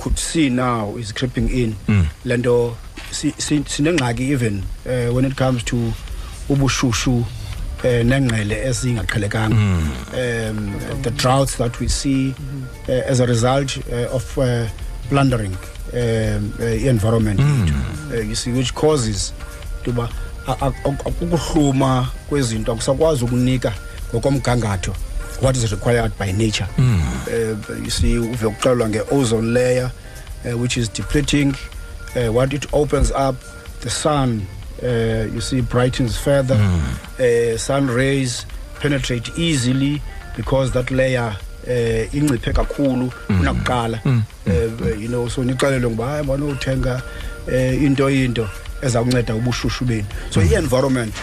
could 0.00 0.18
see 0.18 0.48
now 0.48 0.96
is 0.96 1.12
creeping 1.12 1.48
in 1.62 1.70
mm. 1.86 2.06
lento 2.24 2.74
sinengxaki 3.12 4.24
even 4.36 4.62
uh, 4.86 5.12
when 5.14 5.24
it 5.24 5.36
comes 5.36 5.62
to 5.64 5.76
ubushushu 6.48 7.24
eh 7.84 8.02
le 8.44 8.56
ezingaqhelekanga 8.68 9.56
mm. 9.56 9.90
um 10.20 10.80
the 11.02 11.10
droughts 11.10 11.56
that 11.56 11.78
we 11.80 11.88
see 11.88 12.34
uh, 12.88 13.10
as 13.12 13.20
a 13.20 13.26
result 13.26 13.68
uh, 13.92 14.16
of 14.16 14.38
uh, 14.38 14.66
plundering 15.10 15.54
uh, 15.56 15.98
um, 15.98 16.52
environment 16.94 17.40
mm. 17.40 17.68
uh, 18.14 18.20
you 18.30 18.34
see 18.36 18.52
which 18.52 18.72
causes 18.74 19.32
kuba 19.84 20.08
akukuhluma 20.84 22.06
kwezinto 22.30 22.72
akusakwazi 22.72 23.24
ukunika 23.24 23.72
ngokomgangatho 24.12 24.94
what 25.40 25.56
is 25.56 25.72
required 25.72 26.16
by 26.18 26.30
nature 26.32 26.66
mm. 26.76 27.00
uh, 27.00 27.84
you 27.84 27.90
see 27.90 28.16
uvuyokuqalwa 28.18 28.88
nge-ozone 28.88 29.52
layer 29.52 29.90
uh, 30.44 30.58
which 30.62 30.76
is 30.76 30.88
depleting 30.92 31.54
uh, 32.16 32.32
what 32.36 32.52
it 32.52 32.66
opens 32.72 33.10
up 33.10 33.36
the 33.80 33.90
sun 33.90 34.46
uh, 34.82 35.34
you 35.34 35.40
see 35.40 35.62
brightens 35.62 36.16
further 36.18 36.56
mm. 36.56 37.54
uh, 37.54 37.58
sun 37.58 37.88
rays 37.88 38.46
penetrate 38.80 39.30
easily 39.36 40.02
because 40.36 40.72
that 40.72 40.90
layer 40.90 41.36
eh 41.68 42.08
inciphe 42.14 42.52
kakhulu 42.52 43.10
hmm. 43.26 43.38
kunakuqala 43.38 43.98
hmm. 43.98 44.18
Hmm. 44.44 44.52
Uh, 44.82 44.88
you 45.02 45.08
know 45.08 45.28
so 45.28 45.42
nicelelwe 45.44 45.80
ngoba 45.90 46.06
hayi 46.08 46.24
bona 46.24 46.44
uthenga 46.46 47.02
uh, 47.48 47.82
into 47.84 48.08
into 48.10 48.48
ezakunceda 48.82 49.34
ubushushu 49.34 49.84
beni 49.84 50.04
so 50.30 50.40
i 50.40 50.54
environment 50.54 51.14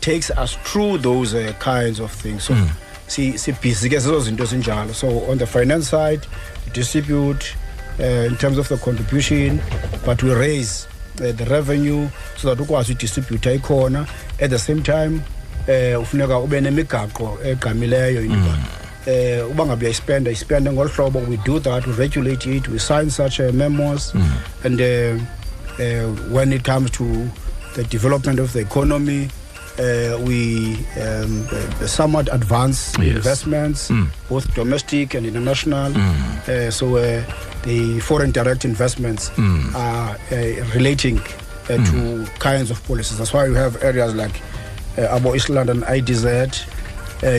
takes 0.00 0.30
us 0.44 0.56
through 0.64 0.98
those 1.02 1.34
uh, 1.38 1.52
kinds 1.58 2.00
of 2.00 2.12
things 2.22 2.44
so 2.46 2.54
mm 2.54 2.68
sibhizi 3.14 3.90
ke 3.92 3.98
zizo 4.00 4.20
zinto 4.26 4.46
zinjalo 4.50 4.94
so 5.02 5.10
on 5.32 5.38
the 5.38 5.46
finance 5.46 5.88
side 5.92 6.20
distribute 6.74 7.50
uh, 8.00 8.26
in 8.30 8.36
terms 8.44 8.56
of 8.58 8.68
the 8.68 8.76
contribution 8.86 9.60
but 10.06 10.22
we 10.22 10.32
raise 10.34 10.86
uh, 11.16 11.32
the 11.32 11.44
revenue 11.50 12.08
so 12.36 12.48
that 12.54 12.60
ukwazi 12.64 12.92
udistributha 12.94 13.52
ikhona 13.52 14.06
at 14.40 14.50
the 14.50 14.58
same 14.58 14.80
time 14.82 15.20
eh 15.68 15.94
uh, 15.98 16.02
ufuneka 16.02 16.38
ube 16.38 16.60
nemigaqo 16.60 17.38
egqamileyo 17.44 18.22
into 18.24 18.36
mm. 18.54 18.64
eh 19.06 19.44
uh, 19.46 19.50
uba 19.50 19.66
ngabe 19.66 19.84
uyayispenda 19.84 20.30
ispende 20.30 20.72
ngolu 20.72 20.90
hlobo 20.90 21.18
we 21.28 21.36
do 21.36 21.60
that 21.60 21.86
we 21.86 21.94
regulate 21.96 22.56
it 22.56 22.68
we 22.68 22.78
sign 22.78 23.10
such 23.10 23.38
uh, 23.40 23.52
memos 23.54 24.14
mm. 24.14 24.32
and 24.64 24.80
uh, 24.80 24.88
uh, 25.78 26.36
when 26.36 26.52
it 26.52 26.62
comes 26.66 26.90
to 26.90 27.04
the 27.74 27.84
development 27.84 28.40
of 28.40 28.52
the 28.52 28.60
economy 28.60 29.28
uh, 29.78 30.18
we 30.20 30.76
um, 31.00 31.46
uh, 31.50 31.86
somewhat 31.86 32.32
advance 32.32 32.94
yes. 32.98 33.16
investments, 33.16 33.88
mm. 33.88 34.06
both 34.28 34.52
domestic 34.54 35.14
and 35.14 35.26
international. 35.26 35.92
Mm. 35.92 36.48
Uh, 36.48 36.70
so 36.70 36.96
uh, 36.96 37.22
the 37.64 38.00
foreign 38.00 38.32
direct 38.32 38.64
investments 38.64 39.30
mm. 39.30 39.74
are 39.74 40.16
uh, 40.30 40.72
relating 40.74 41.18
uh, 41.18 41.22
mm. 41.78 41.86
to 42.26 42.30
kinds 42.38 42.70
of 42.70 42.82
policies. 42.86 43.18
That's 43.18 43.32
why 43.32 43.46
you 43.46 43.54
have 43.54 43.82
areas 43.82 44.14
like 44.14 44.38
uh, 44.98 45.18
Abo 45.18 45.34
Island 45.34 45.70
and 45.70 45.82
IDZ. 45.84 46.64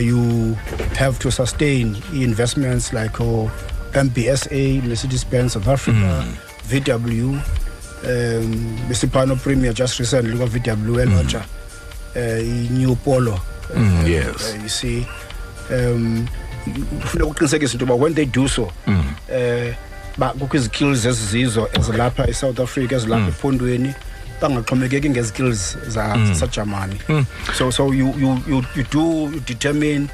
you 0.02 0.54
have 0.96 1.18
to 1.20 1.30
sustain 1.30 1.94
investments 2.12 2.92
like 2.92 3.12
MBSA, 3.12 3.52
MPSA, 3.94 4.82
Mercedes-Benz 4.84 5.52
South 5.52 5.68
Africa, 5.68 6.24
mm. 6.26 6.34
VW, 6.64 7.28
um, 8.06 8.76
Mr. 8.88 9.06
Pano 9.08 9.36
Premier 9.40 9.72
just 9.72 9.98
recently 9.98 10.36
got 10.36 10.48
VW 10.48 11.02
and 11.02 11.12
mm. 11.12 11.48
Eh, 12.14 12.46
new 12.70 12.94
polo 13.02 13.34
mm, 13.74 14.06
yes 14.06 14.54
eh, 14.54 14.62
you 14.62 14.68
see 14.70 14.98
um 15.70 16.24
ufuna 17.10 17.52
into 17.58 17.76
yoba 17.76 17.96
when 17.98 18.14
they 18.14 18.24
do 18.24 18.46
so 18.46 18.70
mm. 18.86 19.02
uh, 19.32 20.30
kukho 20.38 20.56
izikills 20.56 21.04
ezizizo 21.04 21.68
ezilapha 21.78 22.28
esouth 22.30 22.60
africa 22.60 22.92
ezilapha 22.96 23.28
ephondweni 23.28 23.88
mm. 23.88 24.40
bangaxhomekeki 24.40 25.10
ngezikills 25.10 25.76
zasajamani 25.88 27.00
mm. 27.08 27.16
mm. 27.16 27.24
so 27.58 27.72
so 27.72 27.92
you, 27.92 28.14
you, 28.18 28.40
you, 28.48 28.64
you 28.76 28.84
do 28.92 29.32
you 29.34 29.40
determine 29.40 30.08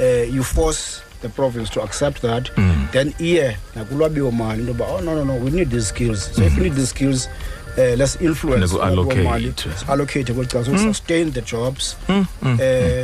uh, 0.00 0.34
you 0.34 0.44
force 0.44 1.02
the 1.20 1.28
province 1.28 1.68
to 1.70 1.82
accept 1.82 2.22
that 2.22 2.44
mm. 2.54 2.90
then 2.92 3.14
iye 3.20 3.56
nakulwabiwomali 3.74 4.60
into 4.60 4.74
but 4.74 4.88
oh 4.88 5.00
no 5.00 5.14
no 5.14 5.24
no 5.24 5.34
we 5.36 5.50
need 5.50 5.70
these 5.70 5.86
skills 5.88 6.32
so 6.34 6.42
mm. 6.42 6.46
if 6.46 6.56
we 6.56 6.64
need 6.64 6.74
these 6.74 6.88
skills 6.88 7.28
uh, 7.76 7.82
eh, 7.82 8.00
us 8.02 8.20
influence 8.20 8.66
kwemali 8.72 9.54
allocate 9.88 10.32
kweli 10.32 10.48
cala 10.48 10.64
so 10.64 10.72
mm. 10.72 10.78
sustain 10.78 11.30
the 11.32 11.40
jobs 11.42 11.96
mm. 12.08 12.26
Mm. 12.42 12.52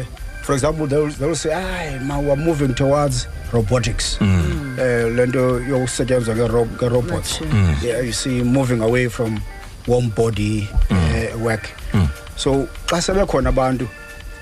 Uh, 0.03 0.07
for 0.43 0.55
example 0.55 0.87
they 0.87 0.97
will, 0.99 1.11
they 1.13 1.27
will 1.27 1.37
say 1.37 1.53
ay 1.55 1.99
man, 2.05 2.27
we're 2.27 2.37
moving 2.37 2.75
towards 2.75 3.27
robotics 3.53 4.19
Lendo 4.19 4.35
hmm. 4.49 4.75
uh, 4.75 5.35
le 5.35 5.57
are 5.57 5.71
yokusetyenziswa 5.71 6.37
ngerobots 6.79 7.41
mm. 7.41 7.75
yeah, 7.85 8.01
you 8.05 8.13
see 8.13 8.43
moving 8.43 8.81
away 8.83 9.09
from 9.09 9.41
warm 9.87 10.09
body 10.11 10.69
mm. 10.91 10.99
uh, 11.35 11.39
work 11.43 11.69
mm. 11.95 12.09
so 12.37 12.69
xa 12.87 13.03
sebekhona 13.03 13.49
abantu 13.49 13.87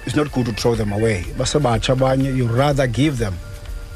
it's 0.06 0.16
not 0.16 0.30
good 0.32 0.46
to 0.46 0.52
throw 0.52 0.76
them 0.76 0.92
away 0.92 1.24
but 1.38 1.56
abanye 1.88 2.28
you 2.36 2.46
rather 2.56 2.86
give 2.86 3.18
them 3.18 3.34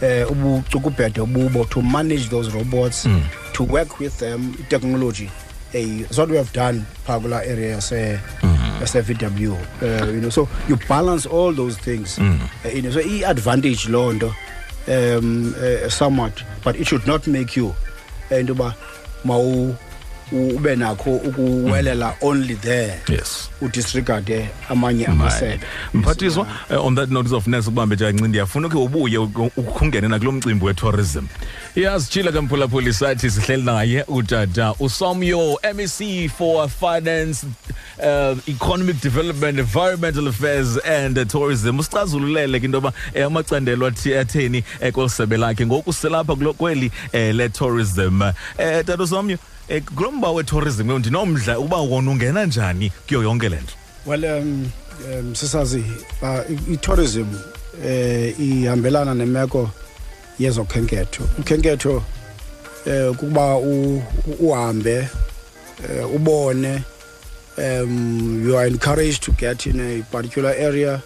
Eh, 0.01 0.25
ubucukubhede 0.31 1.21
bubo 1.27 1.65
to 1.65 1.83
manage 1.83 2.29
those 2.29 2.51
robots 2.55 3.05
mm. 3.07 3.21
to 3.53 3.65
work 3.65 3.99
with 3.99 4.17
them 4.21 4.55
technology 4.69 5.29
hey, 5.73 6.03
is 6.09 6.17
what 6.17 6.29
we 6.29 6.37
have 6.37 6.53
done 6.53 6.87
Pagula 7.05 7.45
area 7.45 7.81
say 7.81 8.13
eh, 8.13 8.19
mm. 8.43 8.81
as 8.81 8.95
uh, 8.95 9.01
eh, 10.07 10.13
you 10.13 10.21
know 10.21 10.29
so 10.29 10.49
you 10.69 10.77
balance 10.89 11.27
all 11.27 11.51
those 11.51 11.77
things 11.79 12.17
mm. 12.17 12.39
uh, 12.65 12.69
you 12.69 12.81
know 12.83 12.93
so 12.93 13.01
he 13.01 13.25
advantage 13.25 13.89
loo 13.89 14.13
nto 14.15 14.31
um 14.87 15.53
uh, 15.59 15.89
somewhat 15.89 16.45
but 16.63 16.77
it 16.77 16.87
should 16.87 17.05
not 17.05 17.27
make 17.27 17.57
you 17.57 17.75
into 18.31 18.55
uh, 18.63 18.73
ube 20.33 20.77
nakho 20.77 21.17
ukuwelela 21.17 22.15
only 22.21 22.55
there 22.55 22.99
yes 23.09 23.51
udisregard 23.61 24.49
amanye 24.69 25.07
amasebe 25.07 25.61
mphathiswa 25.95 26.47
eh, 26.71 26.87
on 26.87 26.95
that 26.97 27.11
notice 27.11 27.33
of 27.35 27.47
nurse 27.47 27.69
ubambe 27.69 27.95
nje 27.97 28.05
kancindi 28.05 28.39
yafuna 28.39 28.69
ke 28.69 28.77
ubuye 28.77 29.19
ukukhungene 29.19 30.09
nakulomcimbi 30.09 30.65
wetourism 30.65 31.25
iyazitshila 31.77 32.33
kamphulaphuli 32.33 32.93
sathi 32.93 33.31
sihleli 33.31 33.63
naye 33.63 34.05
utata 34.09 34.75
usamyo 34.81 35.59
mec 35.75 36.31
for 36.37 36.69
finance 36.69 37.47
uh, 37.99 38.39
economic 38.47 39.03
development 39.03 39.59
environmental 39.59 40.29
affairs 40.29 40.79
and 40.85 41.19
uh, 41.19 41.25
tourism 41.27 41.79
usicazululele 41.79 42.61
ke 42.61 42.65
into 42.65 42.77
yoba 42.77 42.93
eh, 43.15 43.27
amacandelo 43.27 43.87
atheni 44.21 44.63
kwelisebe 44.93 45.37
lakhe 45.37 45.67
ngoku 45.67 45.93
selapha 45.93 46.37
kweli 46.37 46.93
le 47.13 47.49
tourism 47.49 48.21
um 48.23 48.33
tata 48.57 49.03
usamyo 49.03 49.35
uh, 49.35 49.41
Eh, 49.69 49.81
kulomba 49.83 50.31
we-tourism 50.33 50.93
ndinomdla 50.99 51.59
ukuba 51.59 51.77
wona 51.77 52.11
ungena 52.11 52.47
njani 52.47 52.93
kuyo 53.09 53.23
yonke 53.23 53.49
le 53.49 53.57
nto 53.57 53.75
well 54.07 54.25
um, 54.25 54.71
um 55.15 55.35
sisazi 55.35 55.85
uh, 56.23 56.73
i-tourism 56.73 57.27
eh 57.85 58.41
ihambelana 58.41 59.15
nemeko 59.15 59.71
yezokhenketho 60.39 61.23
ukhenketho 61.39 62.03
eh 62.87 63.13
kuba 63.19 63.57
uhambe 64.41 65.09
eh, 65.89 66.15
ubone 66.15 66.83
um 67.59 68.49
you 68.49 68.59
are 68.59 68.69
encouraged 68.69 69.21
to 69.21 69.33
get 69.33 69.67
in 69.67 69.81
a 69.81 70.03
particular 70.13 70.51
area 70.59 71.01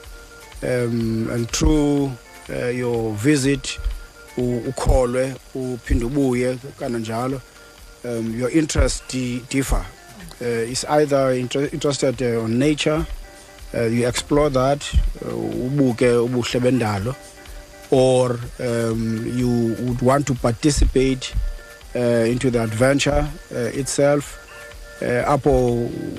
um 0.62 1.28
and 1.34 1.48
through 1.50 2.06
uh, 2.48 2.70
your 2.78 3.12
visit 3.16 3.78
ukholwe 4.36 5.34
uphinde 5.54 6.04
ubuye 6.04 6.58
kananjalo 6.78 7.40
um, 8.04 8.34
your 8.36 8.50
interests 8.50 9.02
de- 9.08 9.40
differ. 9.48 9.84
Uh, 10.40 10.70
it's 10.70 10.84
either 10.84 11.30
inter- 11.32 11.68
interested 11.72 12.20
uh, 12.22 12.40
on 12.42 12.58
nature, 12.58 13.06
uh, 13.74 13.84
you 13.84 14.06
explore 14.06 14.50
that, 14.50 14.78
uh, 15.24 15.28
ubuke 15.28 16.08
ubuhle 16.28 16.60
bendalo, 16.60 17.14
or 17.90 18.40
um, 18.60 19.24
you 19.36 19.74
would 19.86 20.02
want 20.02 20.26
to 20.26 20.34
participate 20.34 21.32
uh, 21.94 22.00
into 22.26 22.50
the 22.50 22.62
adventure 22.62 23.28
uh, 23.54 23.58
itself. 23.80 24.38
Uh, 25.00 25.24
apho 25.32 25.72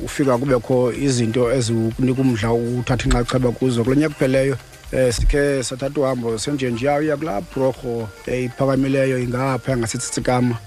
ufika 0.04 0.38
kubekho 0.38 0.94
izinto 0.94 1.52
ezikunika 1.52 2.22
umdla 2.22 2.54
uthatha 2.54 3.06
inxaxheba 3.06 3.52
kuzo 3.52 3.84
kulo 3.84 3.96
nyaka 3.96 4.14
kupheleyo 4.14 4.58
um 4.94 5.00
uh, 5.08 5.10
sikhe 5.12 5.64
sathatha 5.64 6.00
uhambo 6.02 6.38
senjenjeya 6.40 6.96
uya 7.00 7.18
kulaa 7.18 7.42
bhurorho 7.42 8.10
eh, 8.28 8.44
iphakamileyo 8.46 9.20
ingapha 9.20 9.72
yangasitsitsikama 9.72 10.58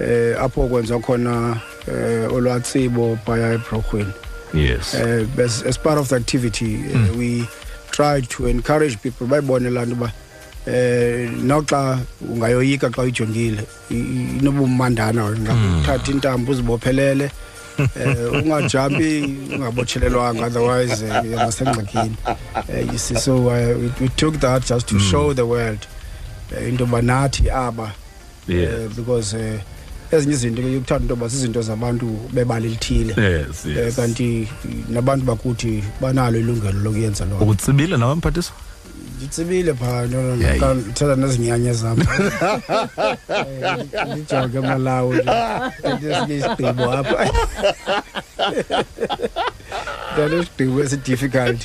eh 0.00 0.34
apho 0.42 0.68
kwenza 0.68 0.98
khona 1.04 1.60
eh 1.90 2.32
olwatsibo 2.34 3.18
baya 3.26 3.54
ebrogweni 3.56 4.12
yes 4.54 4.94
uh, 4.94 5.44
as, 5.44 5.62
as 5.62 5.78
part 5.78 5.98
of 5.98 6.08
the 6.08 6.16
activity 6.16 6.76
mm. 6.78 7.10
uh, 7.10 7.18
we 7.18 7.46
try 7.90 8.20
to 8.22 8.46
encourage 8.46 8.96
people 9.02 9.26
bayibone 9.26 9.70
laa 9.70 9.84
nto 9.86 9.92
uba 9.92 10.12
eh 10.66 11.30
noxa 11.42 11.98
ungayoyika 12.30 12.90
xa 12.90 13.02
uyijongile 13.02 13.62
inobumandana 13.90 15.24
ungathatha 15.24 16.04
hmm. 16.06 16.12
intambo 16.14 16.52
uzibophelele 16.52 17.30
um 17.78 17.88
eh, 18.00 18.32
ungajampi 18.32 19.34
ungabotshelelwanga 19.54 20.46
otherwise 20.46 21.04
yangasengxakini 21.04 22.16
so 23.18 23.36
uh, 23.36 23.52
we, 23.52 23.66
we 24.00 24.08
took 24.16 24.38
that 24.38 24.68
just 24.68 24.86
to 24.88 24.94
mm. 24.94 25.10
show 25.10 25.34
the 25.34 25.42
world 25.42 25.78
into 26.68 26.84
yoba 26.84 27.02
nathi 27.02 27.50
aba 27.50 27.92
yes. 28.48 28.72
uh, 28.86 28.90
because 28.96 29.34
uh, 29.36 29.60
ezinye 30.10 30.34
izinto 30.34 30.62
ke 30.62 30.72
yokuthanda 30.72 31.14
into 31.14 31.14
yoba 31.14 31.28
zizinto 31.28 31.62
zabantu 31.62 32.06
bebali 32.32 32.66
elithile 32.68 33.14
yes, 33.22 33.66
eh, 33.66 33.76
yes. 33.76 33.92
uh, 33.98 34.04
kanti 34.04 34.48
nabantu 34.90 35.26
bakuthi 35.26 35.84
banalo 36.00 36.38
ilungelo 36.38 36.80
lokuyenza 36.82 37.24
loo 37.26 37.38
ukutsibile 37.40 37.96
nawe 37.96 38.14
mphathiswa 38.14 38.54
nditsibile 39.18 39.74
phaa 39.74 40.06
thetha 40.06 41.16
nezinyanya 41.16 41.72
zam 41.72 41.98
ndijonge 44.12 44.60
malawo 44.60 45.14
ndesinye 45.96 46.36
isigqibo 46.38 46.92
apha 46.92 47.30
ndanesigqibo 50.16 50.82
esi-difficult 50.84 51.60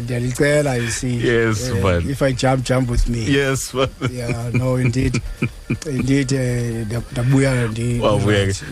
ndiyalicela 0.00 0.74
you 0.76 0.88
see 0.88 1.16
yes 1.16 1.70
uh, 1.70 1.78
but 1.82 2.04
if 2.04 2.22
i 2.22 2.32
jump 2.32 2.64
jump 2.64 2.88
with 2.90 3.08
me 3.08 3.24
yes 3.24 3.72
but 3.72 3.90
yeah 4.10 4.50
no 4.54 4.76
indeed 4.76 5.20
indeed 5.86 6.32
eh, 6.32 6.84
ndabuya 7.12 7.68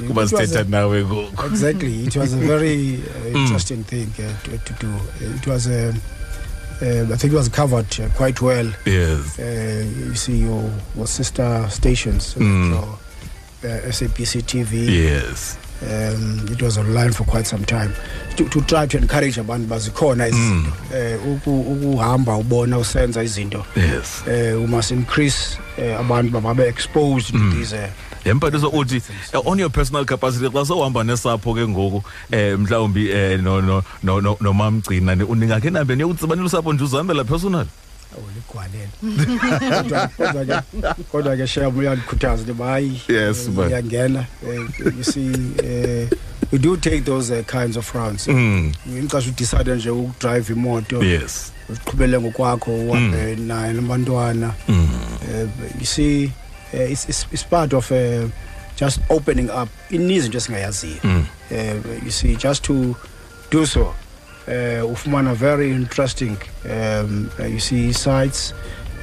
kuba 0.07 0.29
sithetha 0.29 0.65
nawe 0.65 1.05
ngoku 1.05 1.47
exactly 1.53 2.05
it 2.05 2.17
was 2.17 2.33
a 2.33 2.37
very 2.37 2.95
uh, 2.95 3.33
interesting 3.41 3.85
thing 3.89 4.09
uh, 4.19 4.53
to, 4.65 4.75
to, 4.75 4.87
do 4.87 4.93
it 5.37 5.47
was 5.47 5.69
I 6.81 7.17
think 7.19 7.33
it 7.33 7.33
was 7.37 7.49
covered 7.51 7.89
quite 8.17 8.41
well. 8.41 8.73
Yes. 8.87 9.37
you 9.37 10.15
see 10.15 10.37
your, 10.43 10.71
your 10.95 11.09
sister 11.09 11.67
stations, 11.71 12.35
mm. 12.37 12.73
SAPC 13.65 14.45
TV. 14.47 14.87
Yes. 14.87 15.58
um 15.83 16.45
it 16.51 16.61
was 16.61 16.77
online 16.77 17.13
for 17.13 17.23
quite 17.25 17.47
some 17.47 17.65
time 17.65 17.93
to, 18.37 18.49
to 18.49 18.61
try 18.63 18.85
to 18.87 18.99
encourage 18.99 19.37
abantu 19.39 19.67
bazikhona 19.69 20.29
izinto 20.29 20.73
mm. 20.93 21.21
um 21.25 21.41
uh, 21.47 21.71
ukuhamba 21.71 22.37
ubona 22.37 22.79
usenza 22.79 23.23
izinto 23.23 23.65
yes 23.77 24.23
um 24.57 24.65
uh, 24.65 24.69
must 24.71 24.91
increase 24.91 25.59
uh, 25.79 26.01
abantu 26.01 26.33
bababe 26.33 26.69
exposed 26.69 27.35
mm. 27.35 27.51
to 27.53 27.57
these 27.59 27.73
uh, 27.77 27.89
yempathiso 28.27 28.69
uthi 28.69 29.03
uh, 29.35 29.47
on 29.49 29.59
your 29.59 29.71
personal 29.71 30.05
capacity 30.05 30.49
xa 30.49 30.65
sohamba 30.67 31.05
nesapho 31.05 31.55
ke 31.55 31.69
ngoku 31.69 32.03
um 32.33 32.63
mhlawumbi 32.63 33.13
um 33.13 33.83
nomamgcina 34.43 35.27
uningakhe 35.29 35.71
nambe 35.71 35.97
niyokutsibana 35.97 36.43
lusapho 36.43 36.73
nje 36.73 36.85
uzihambela 36.85 37.25
personally 37.25 37.69
oligwalela 38.19 40.09
kodwa 41.13 41.37
ke 41.37 41.67
uyandikhuthaza 41.67 42.45
yes 43.09 43.49
iyangena 43.69 44.27
eh, 44.49 44.61
eh, 44.61 44.89
you 44.99 45.05
see 45.05 45.33
um 45.63 46.09
we 46.53 46.59
do 46.59 46.77
take 46.77 47.03
those 47.05 47.31
uh, 47.31 47.43
kinds 47.45 47.77
of 47.77 47.95
rounds 47.95 48.27
mm. 48.29 48.73
imxesha 48.99 49.29
udicide 49.29 49.75
nje 49.75 49.91
ukudrive 49.91 50.53
imoto 50.53 51.03
yes 51.05 51.53
uziqhubele 51.69 52.21
ngokwakho 52.21 52.71
uhambe 52.75 53.37
mm. 53.37 53.47
naye 53.47 53.73
nabantwana 53.73 54.55
mm. 54.69 54.89
you 55.81 55.87
see 55.87 56.25
uh, 56.75 56.93
it's, 56.93 57.09
it's, 57.33 57.45
part 57.45 57.73
of 57.75 57.91
uh, 57.93 57.99
just 58.79 59.01
opening 59.09 59.51
up 59.63 59.69
ininzi 59.91 60.27
into 60.27 60.39
esingayaziyo 60.39 61.25
you 62.05 62.11
see 62.13 62.37
just 62.37 62.63
to 62.65 62.95
do 63.51 63.67
so 63.67 63.95
uh, 64.49 64.91
ufumana 64.93 65.35
very 65.35 65.71
interesting 65.71 66.37
um, 66.71 67.31
you 67.41 67.61
see 67.61 67.93
sites 67.93 68.53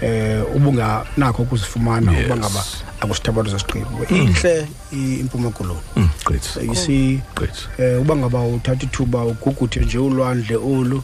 uh, 0.01 0.05
eh, 0.09 0.43
ubunganakho 0.55 1.43
ukuzifumana 1.43 2.11
yes. 2.17 2.25
uba 2.25 2.37
ngaba 2.37 2.63
akusithabatho 2.99 3.49
zesiqhebo 3.49 4.05
mm. 4.09 4.15
inhle 4.17 4.67
impuma 4.91 5.49
koloni 5.49 5.79
mm, 5.95 6.09
great. 6.25 6.55
you 6.63 6.75
see 6.75 7.21
great. 7.35 7.67
Uh, 7.79 7.83
eh, 7.85 8.01
uba 8.01 8.15
ngaba 8.15 8.41
uthatha 8.41 8.83
ithuba 8.85 9.25
uguguthe 9.25 9.79
nje 9.79 9.97
ulwandle 9.97 10.55
olu 10.55 11.03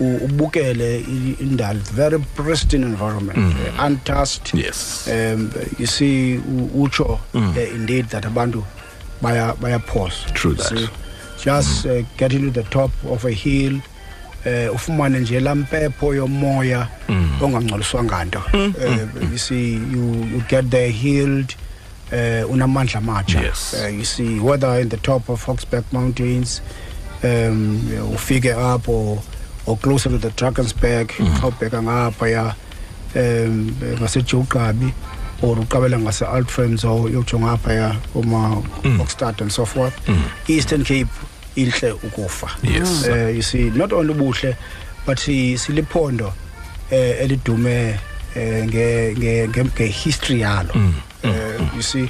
ubukele 0.00 1.00
indalo 1.40 1.80
very 1.94 2.18
pristine 2.18 2.86
environment 2.86 3.38
mm. 3.38 3.54
uh, 3.78 3.84
untouched 3.86 4.54
yes. 4.54 5.08
um, 5.12 5.50
you 5.78 5.86
see 5.86 6.40
utsho 6.74 7.18
mm. 7.34 7.50
uh, 7.56 7.74
indeed 7.74 8.06
that 8.08 8.24
abantu 8.26 8.64
bayaphosa 9.22 9.56
baya 9.60 10.34
true 10.34 10.54
that 10.54 10.66
see, 10.66 10.88
just 11.42 11.86
uh, 11.86 12.02
getting 12.16 12.40
to 12.42 12.50
the 12.50 12.62
top 12.70 12.90
of 13.10 13.24
a 13.26 13.32
hill 13.34 13.74
eh 14.46 14.68
ufumane 14.74 15.18
nje 15.20 15.40
lampepho 15.40 16.14
yomoya 16.14 16.88
mm. 17.08 17.30
ongangcoliswanga 17.42 18.24
nto 18.24 18.42
mm, 18.52 18.72
uh, 18.78 18.84
mm, 18.90 19.32
you 19.32 19.38
see 19.38 19.72
you, 19.74 20.14
you 20.32 20.42
get 20.48 20.70
there 20.70 20.90
healed 20.92 21.56
uh, 22.12 22.50
unamandla 22.50 22.98
amatsha 22.98 23.40
yes. 23.40 23.74
uh, 23.78 23.94
you 23.98 24.04
see 24.04 24.40
whether 24.40 24.80
in 24.80 24.88
the 24.88 24.96
top 24.96 25.28
of 25.28 25.44
Foxback 25.44 25.84
Mountains 25.92 26.62
um 27.24 27.80
ufike 28.14 28.52
up 28.74 28.88
or 28.88 29.18
or 29.66 29.76
closer 29.78 30.10
to 30.10 30.18
the 30.18 30.28
Drakensberg 30.30 31.08
xa 31.40 31.46
ubheka 31.46 31.82
ngaphaya 31.82 32.54
um 33.14 33.74
ngasejuqabi 34.00 34.92
or 35.42 35.56
uqabela 35.58 35.98
ngase-altfriends 35.98 36.84
or 36.84 37.08
yokujonga 37.10 37.56
phaya 37.58 37.96
kuma-oxtad 38.12 39.40
and 39.42 39.50
so 39.52 39.64
forth 39.66 39.94
eastern 40.48 40.84
cape 40.84 41.08
inhle 41.56 41.92
ukufa 41.92 42.50
yes 42.62 43.06
uh, 43.08 43.28
you 43.36 43.42
see 43.42 43.70
not 43.70 43.92
only 43.92 44.12
ubuhle 44.14 44.56
but 45.06 45.18
siliphondo 45.18 46.32
eh 46.90 47.20
elidume 47.22 47.98
eh, 48.36 48.64
nge 48.66 49.14
nge 49.18 49.48
nge 49.48 49.86
history 49.86 50.40
yalo 50.40 50.70
mm, 50.74 50.94
eh, 51.22 51.30
mm, 51.32 51.60
mm. 51.62 51.68
you 51.76 51.82
see 51.82 52.08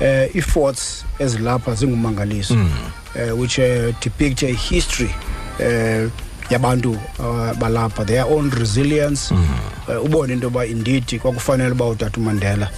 eh 0.00 0.28
uh, 0.30 0.36
i-forts 0.36 1.04
ezilapha 1.18 1.74
zingumangaliso 1.74 2.54
mm. 2.54 2.70
uh, 3.14 3.40
which 3.40 3.58
uh, 3.58 3.94
depict 4.04 4.42
a 4.42 4.52
history 4.68 5.14
uh, 5.60 6.10
yabantu 6.50 6.90
uh, 7.18 7.52
balapha 7.58 8.04
their 8.04 8.26
own 8.30 8.50
resilience 8.50 9.34
mm. 9.34 9.44
uh, 9.88 10.04
ubone 10.04 10.30
into 10.32 10.44
yoba 10.46 10.66
indeed 10.66 11.04
kwakufanele 11.18 11.70
uba 11.70 11.84
utata 11.86 12.20
umandela 12.20 12.70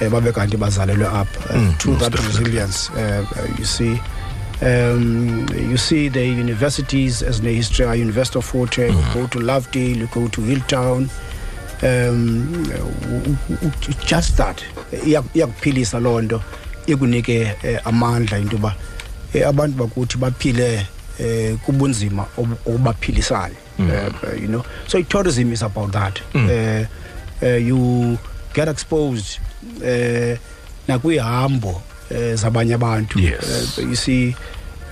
um 0.00 0.06
uh, 0.06 0.12
babe 0.12 0.32
kanti 0.32 0.56
bazalelwe 0.56 1.06
apha 1.06 1.54
uh, 1.54 1.56
mm, 1.56 1.74
through 1.78 1.98
that 2.00 2.12
definitely. 2.12 2.42
resilience 2.42 2.90
uh, 2.96 3.48
you 3.60 3.66
see 3.66 3.98
Um, 4.62 5.48
you 5.54 5.78
see 5.78 6.08
the 6.08 6.22
universities 6.26 7.22
as 7.22 7.40
the 7.40 7.54
history 7.54 7.98
University 7.98 8.38
of 8.40 8.44
Forte, 8.44 8.90
mm. 8.90 9.14
go 9.14 9.26
to 9.28 9.38
Lovedale, 9.38 9.96
you 9.96 10.06
go 10.08 10.28
to 10.28 10.40
Hilltown 10.42 11.08
um, 11.82 12.66
just 14.04 14.36
that 14.36 14.62
iyakuphilisa 15.06 16.00
loo 16.02 16.20
nto 16.22 16.42
ikunike 16.86 17.56
eh, 17.62 17.80
amandla 17.84 18.38
into 18.40 18.56
yoba 18.56 18.74
eh, 19.34 19.46
abantu 19.48 19.78
bakuthi 19.78 20.18
baphile 20.18 20.86
um 21.20 21.58
kubunzima 21.58 22.26
obubaphilisayo 22.66 23.56
mm. 23.78 23.90
you 24.42 24.48
know 24.48 24.62
so 24.86 25.00
tourism 25.02 25.52
is 25.52 25.62
about 25.62 25.92
that 25.92 26.20
mm. 26.34 26.44
uh, 26.84 27.46
uh, 27.46 27.56
you 27.56 28.18
get 28.54 28.68
exposed 28.68 29.38
uh, 29.78 30.36
nakwihambo 30.88 31.80
Eh, 32.10 32.34
zabanye 32.34 32.74
abantu 32.74 33.18
eh, 33.22 33.38
you 33.78 33.94
see 33.94 34.34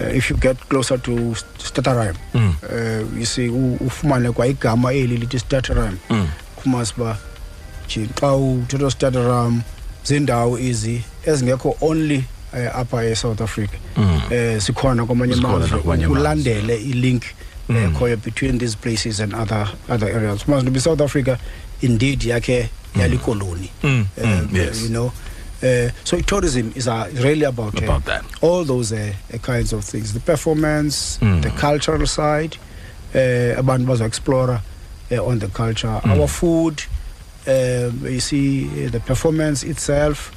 uh, 0.01 0.07
if 0.07 0.31
you 0.31 0.37
get 0.39 0.55
closer 0.71 0.95
to 1.03 1.11
statarime 1.59 2.15
mm. 2.33 2.55
uh, 2.63 3.03
you 3.19 3.25
see 3.27 3.49
ufumane 3.81 4.33
kwa 4.33 4.47
igama 4.47 4.93
eli 4.93 5.17
lithi 5.17 5.39
statarime 5.39 5.97
mm. 6.11 6.29
uba 6.97 7.19
nje 7.89 8.09
xa 8.21 8.33
uthetha 8.37 8.91
statarime 8.91 9.61
ziindawo 10.07 10.59
izi 10.59 11.03
ezingekho 11.27 11.77
only 11.81 12.25
uh, 12.53 12.77
apha 12.77 13.05
esouth 13.05 13.41
africa 13.43 13.75
mm. 13.97 14.23
uh, 14.31 14.63
sikhona 14.63 15.07
kwamanye 15.07 15.35
amazwe 15.35 15.81
ulandele 16.09 16.77
ilink 16.77 17.23
ekhoyo 17.71 18.17
mm. 18.17 18.23
between 18.25 18.59
these 18.59 18.77
places 18.81 19.21
and 19.21 19.35
other 19.35 19.69
other 19.89 20.09
areas 20.17 20.45
kumazi 20.45 20.81
south 20.81 21.01
africa 21.01 21.37
indeed 21.83 22.23
yakhe 22.25 22.63
mm. 22.95 23.01
yalikoloni 23.01 23.71
mm. 23.83 24.07
mm. 24.25 24.47
yes. 24.53 24.83
you 24.83 24.89
know 24.89 25.11
Uh, 25.63 25.91
so 26.05 26.21
tourism 26.21 26.73
is 26.77 26.87
uh, 26.87 27.11
really 27.15 27.43
about, 27.43 27.75
uh, 27.75 27.85
about 27.85 28.05
that. 28.05 28.25
all 28.43 28.63
those 28.63 28.93
uh, 28.93 29.13
kinds 29.43 29.73
of 29.73 29.83
things 29.85 30.13
the 30.13 30.21
performance, 30.21 31.19
mm. 31.19 31.43
the 31.43 31.51
cultural 31.51 32.07
side, 32.07 32.57
uh, 33.13 33.59
abantu 33.59 33.85
bazoexplora 33.87 34.61
uh, 35.11 35.25
on 35.27 35.41
the 35.41 35.49
culture, 35.49 35.89
mm. 36.05 36.21
our 36.21 36.29
food, 36.29 36.85
um, 37.49 38.07
you 38.07 38.21
see 38.21 38.87
uh, 38.87 38.91
the 38.91 39.01
performance 39.01 39.65
itself. 39.65 40.35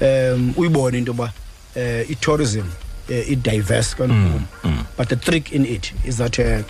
Um, 0.00 0.52
born 0.52 0.94
into 0.94 1.12
yoba 1.12 1.30
uh, 1.74 2.14
tourism 2.20 2.70
uh, 3.10 3.32
i-diverse 3.32 3.94
kankulu 3.94 4.38
mm, 4.38 4.44
mm. 4.62 4.86
but 4.96 5.08
the 5.08 5.16
trick 5.16 5.52
in 5.52 5.66
it 5.66 5.92
is 6.04 6.18
that 6.18 6.38
uh, 6.38 6.62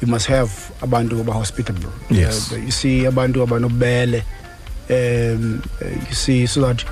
you 0.00 0.06
must 0.08 0.24
have 0.28 0.48
abantu 0.80 1.20
aba-hospitable 1.20 1.92
yes. 2.08 2.54
uh, 2.54 2.56
you 2.56 2.70
see 2.70 3.04
a 3.04 3.12
abantu 3.12 3.44
abanobele 3.46 4.22
um, 4.88 5.62
you 6.08 6.14
see 6.14 6.46
so 6.46 6.62
that 6.62 6.82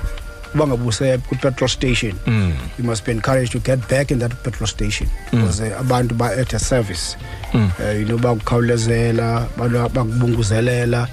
bangabuse 0.55 1.17
kwi-petrol 1.27 1.69
station 1.69 2.13
mm. 2.27 2.51
you 2.77 2.83
must 2.83 3.05
be 3.05 3.11
encouraged 3.11 3.51
to 3.51 3.59
get 3.59 3.79
back 3.89 4.11
in 4.11 4.19
that 4.19 4.31
petrol 4.43 4.67
station 4.67 5.07
hmm. 5.07 5.37
because 5.41 5.61
mm. 5.61 5.73
abantu 5.79 6.15
ba-at 6.17 6.53
a 6.53 6.59
service 6.59 7.17
mm. 7.53 7.69
uh, 7.81 7.91
you 7.93 8.05
know 8.05 8.17
bakukhawulezela 8.17 9.47
bakubunguzelela 9.57 11.07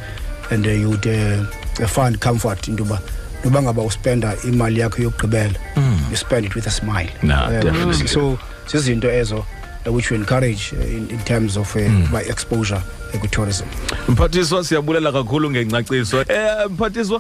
and 0.53 0.67
uh, 0.67 0.71
you 0.73 0.91
uh, 0.93 1.87
find 1.89 2.21
comfort 2.21 2.69
into 2.69 2.85
yoba 2.85 3.01
noba 3.45 3.63
ngaba 3.63 3.83
uspenda 3.83 4.37
imali 4.45 4.81
yakho 4.81 5.03
yokugqibela 5.03 5.59
hmm. 5.75 5.97
you 6.11 6.17
spend 6.17 6.47
it 6.47 6.55
with 6.55 6.67
a 6.67 6.71
smile 6.71 7.09
nah, 7.23 7.49
um, 7.65 7.95
so 8.09 8.39
zizinto 8.67 9.11
ezo 9.11 9.45
uh, 9.87 9.93
which 9.95 10.11
we 10.11 10.17
encourage 10.17 10.73
in, 10.77 11.09
in 11.11 11.19
terms 11.25 11.57
of 11.57 11.77
uh, 11.77 11.81
mm. 11.83 12.09
by 12.13 12.21
exposure 12.23 12.83
ekutourism 13.15 13.67
mphathiswa 14.09 14.65
siyabulela 14.65 15.13
kakhulu 15.13 15.51
ngencaciso 15.51 16.21
eh 16.27 16.67
mphathiswa 16.71 17.19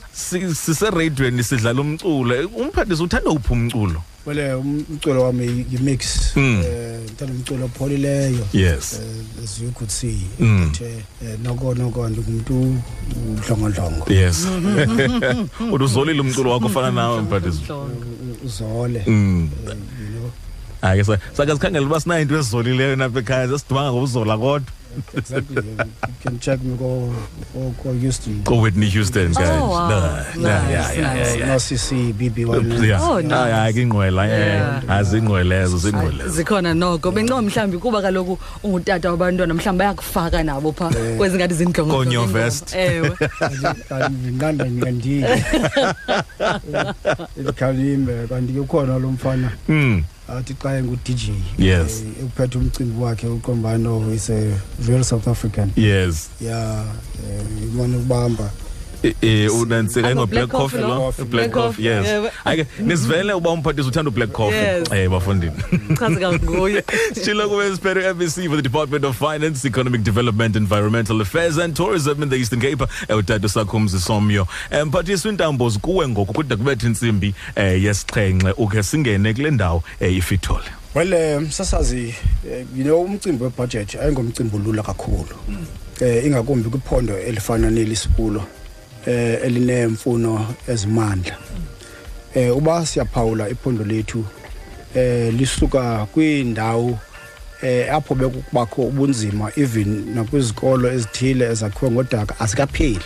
sise 0.64 0.86
radioweni 0.90 1.42
sidlala 1.44 1.80
umculo 1.84 2.36
umphathiswa 2.60 3.04
uthanda 3.06 3.30
uphi 3.30 3.52
umculo 3.54 3.98
wele 4.26 4.44
umculo 4.54 5.20
wami 5.26 5.48
yimix 5.72 6.00
hmm. 6.34 6.60
eh 6.64 7.00
ngithanda 7.04 7.32
umculo 7.36 7.62
opholileyo 7.70 8.44
yes 8.52 9.00
eh, 9.02 9.44
as 9.44 9.52
you 9.62 9.70
could 9.78 9.90
see 9.98 10.18
hmm. 10.40 10.62
ethe 10.68 10.90
eh, 11.24 11.36
nokona 11.44 11.84
konke 11.96 12.20
ngumuntu 12.22 12.56
uhlongondlongo 13.32 14.04
yes 14.12 14.46
uduzolile 15.72 16.20
umculo 16.20 16.50
wakho 16.50 16.66
ufana 16.66 16.90
nawe 16.90 17.20
mphathiswa 17.20 17.86
uzole 18.44 19.00
hmm. 19.00 19.48
eh, 19.68 19.76
ake 20.82 21.04
sakazikhangela 21.32 21.86
uba 21.86 22.00
sinayo 22.00 22.22
into 22.22 22.36
ezolileyo 22.38 22.96
napha 22.96 23.18
ekhaya 23.20 23.46
sesidumanga 23.52 23.92
ngokuzola 23.92 24.38
kodwa 24.38 24.79
exactly. 25.14 25.62
you 25.66 26.14
can 26.22 26.38
check 26.38 26.58
me 26.62 26.76
go 26.76 27.10
go, 27.54 27.74
go 27.82 27.92
Houston. 27.92 28.42
Go 28.42 28.60
Whitney 28.60 28.88
Houston, 28.88 29.30
oh, 29.30 29.34
guys. 29.34 29.50
Oh, 29.50 29.70
wow. 29.70 29.88
no, 29.90 29.98
no, 29.98 30.06
nice, 30.48 30.70
yeah, 30.70 30.92
yeah, 30.92 31.00
nice. 31.00 31.30
yeah, 31.36 31.38
yeah. 31.38 31.46
No 31.46 31.56
CC 31.56 32.12
BB 32.12 32.36
oh, 32.48 32.62
yeah. 32.82 32.98
Oh, 33.00 33.18
ah, 33.18 33.20
nice. 33.20 33.74
Akingqwela 33.74 34.22
eh 34.26 34.82
azingqwelezo 34.88 35.76
zingqwelezo. 35.78 36.28
Ah, 36.28 36.28
zikhona 36.34 36.74
noko 36.74 37.10
bengqo 37.10 37.42
mhlambi 37.42 37.78
kuba 37.78 38.02
kaloku 38.02 38.38
ungutata 38.62 39.10
wabantwana 39.10 39.54
mhlambi 39.54 39.78
bayakufaka 39.78 40.42
nabo 40.44 40.72
pha 40.72 40.90
kwezi 41.16 41.36
ngathi 41.38 41.54
zindlongo. 41.54 41.92
Konyo 41.96 42.24
vest. 42.26 42.74
Ewe. 42.74 43.12
Nganda 44.32 44.66
ngandile. 44.70 45.44
Ikhalimbe 47.40 48.26
kanti 48.28 48.52
ke 48.52 48.62
khona 48.66 48.98
lo 48.98 49.10
mfana. 49.12 49.52
Mm 49.68 50.02
athi 50.38 50.54
xa 50.62 50.78
engu-dj 50.78 51.28
yes 51.58 52.02
eh, 52.38 52.56
umcimbi 52.56 53.00
wakhe 53.00 53.26
is 54.14 54.30
a 54.30 54.54
real 54.88 55.04
south 55.04 55.28
african 55.28 55.70
yes 55.76 56.28
ya 56.40 56.50
yeah, 56.58 56.86
eh, 57.30 57.62
imane 57.66 57.96
ukubamba 57.96 58.50
eh 59.02 59.48
unansela 59.54 60.14
ngo 60.14 60.26
black 60.26 60.48
coffee 60.48 60.78
lo 60.80 61.12
black 61.28 61.50
coffee 61.50 61.84
yes 61.84 62.32
ake 62.44 62.66
nisivele 62.80 63.32
uba 63.32 63.50
umphathisi 63.50 63.88
uthanda 63.88 64.10
black 64.10 64.32
coffee 64.32 64.84
eh 64.94 65.08
bafundini 65.10 65.52
chaza 65.98 66.16
kanguye 66.16 66.84
silo 67.24 67.48
kube 67.48 67.74
siphere 67.74 68.06
ABC 68.08 68.46
for 68.48 68.56
the 68.56 68.62
Department 68.62 69.04
of 69.04 69.16
Finance 69.18 69.64
Economic 69.68 70.02
Development 70.02 70.56
Environmental 70.56 71.20
Affairs 71.20 71.58
and 71.58 71.74
Tourism 71.76 72.22
in 72.22 72.28
the 72.28 72.36
Eastern 72.36 72.60
Cape 72.60 72.84
ewutata 73.08 73.48
sakhumzi 73.48 74.00
somyo 74.00 74.46
umphathisi 74.82 75.28
eh, 75.28 75.32
intambo 75.34 75.70
kuwe 75.70 76.08
ngoku 76.08 76.32
kude 76.32 76.56
kube 76.56 76.72
intsimbi 76.84 77.34
eh, 77.56 77.84
yesixhenxe 77.84 78.52
ukhe 78.56 78.82
singene 78.82 79.34
kule 79.34 79.50
ndawo 79.50 79.82
eh, 80.00 80.16
ifithole 80.16 80.64
well 80.94 81.14
um, 81.36 81.50
sasazi 81.50 82.14
you 82.76 82.84
know 82.84 83.02
umcimbi 83.02 83.44
webudget 83.44 83.94
ayingomcimbi 83.94 84.56
olula 84.56 84.82
kakhulu 84.82 85.26
um 85.48 85.66
ingakumbi 86.24 86.68
kwiphondo 86.70 87.18
elifana 87.18 87.70
nelisibulo 87.70 88.44
eh 89.06 89.40
elinemfuno 89.44 90.54
ezimandla 90.68 91.36
eh 92.34 92.50
uba 92.56 92.86
siyaphawula 92.86 93.48
iphondo 93.48 93.84
lethu 93.84 94.24
eh 94.94 95.32
lisuka 95.34 96.06
kwindawo 96.06 96.98
eh 97.62 97.94
apho 97.94 98.14
bekubakho 98.14 98.82
ubunzima 98.82 99.52
even 99.56 100.14
nakwizikolo 100.14 100.92
ezithile 100.92 101.44
ezakhiwa 101.50 101.90
ngodaka 101.92 102.40
asikapheli 102.40 103.04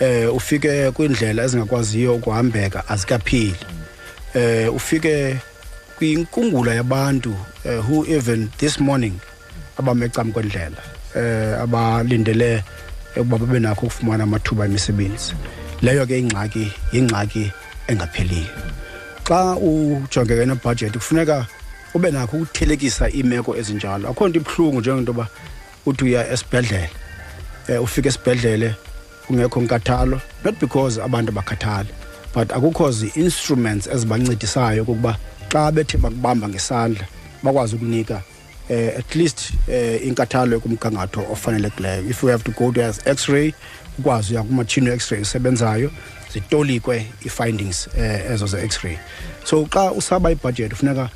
eh 0.00 0.34
ufike 0.34 0.90
kwindlela 0.90 1.44
ezingakwaziyo 1.44 2.14
ukuhambeka 2.14 2.88
asikapheli 2.88 3.56
eh 4.34 4.74
ufike 4.74 5.36
kwinkungula 5.98 6.74
yabantu 6.74 7.34
eh, 7.64 7.84
who 7.90 8.04
even 8.08 8.48
this 8.58 8.80
morning 8.80 9.12
abamecam 9.78 10.32
kwendlela 10.32 10.76
eh 11.16 11.60
abalindele 11.60 12.62
ukuba 13.20 13.38
babe 13.38 13.58
nakho 13.60 13.80
ukufumana 13.86 14.24
amathuba 14.24 14.64
emisebenzi 14.68 15.32
leyo 15.82 16.06
ke 16.06 16.18
ingxaki 16.20 16.68
yingxaki 16.92 17.52
engapheliyo 17.88 18.48
xa 19.26 19.56
ujongeke 19.56 20.44
nebhajethi 20.46 20.98
kufuneka 20.98 21.46
ube 21.96 22.10
nakho 22.12 22.36
ukuthelekisa 22.44 23.08
iimeko 23.16 23.56
ezinjalo 23.56 24.08
akho 24.12 24.28
nto 24.28 24.38
ibuhlungu 24.40 24.80
njengento 24.80 25.10
yoba 25.12 25.26
uthi 25.86 26.04
uya 26.04 26.22
esibhedlele 26.32 26.88
um 27.72 27.84
ufike 27.84 28.08
esibhedlele 28.08 28.68
kungekho 29.26 29.58
nkathalo 29.60 30.20
not 30.44 30.60
because 30.60 31.00
abantu 31.02 31.30
abakhathali 31.32 31.88
but 32.34 32.52
akukho 32.52 32.92
zi-instruments 32.92 33.86
ezibancedisayo 33.88 34.84
kokuba 34.84 35.16
xa 35.52 35.72
bethe 35.72 35.98
bakubamba 35.98 36.48
ngesandla 36.48 37.04
bakwazi 37.42 37.76
ukunika 37.76 38.22
uh, 38.70 38.74
at 38.98 39.10
least 39.14 39.50
uh, 39.68 39.98
inkathalo 40.06 40.56
ekumgangatho 40.56 41.20
ofanelekileyo 41.32 42.04
if 42.10 42.22
we 42.22 42.30
have 42.30 42.44
to 42.44 42.50
go 42.52 42.72
to 42.72 42.84
as 42.84 43.06
x-ray 43.06 43.52
ukwazi 43.98 44.32
uya 44.34 44.42
kumatshini 44.42 44.88
we-x-ray 44.88 45.20
esebenzayo 45.20 45.90
zitolikwe 46.34 47.06
i-findings 47.24 47.86
uh, 47.86 48.30
ezo 48.32 48.46
ze-x-ray 48.46 48.96
so 49.44 49.66
xa 49.70 49.92
usaba 49.92 50.30
ibhajethi 50.30 50.74
funeka 50.74 51.08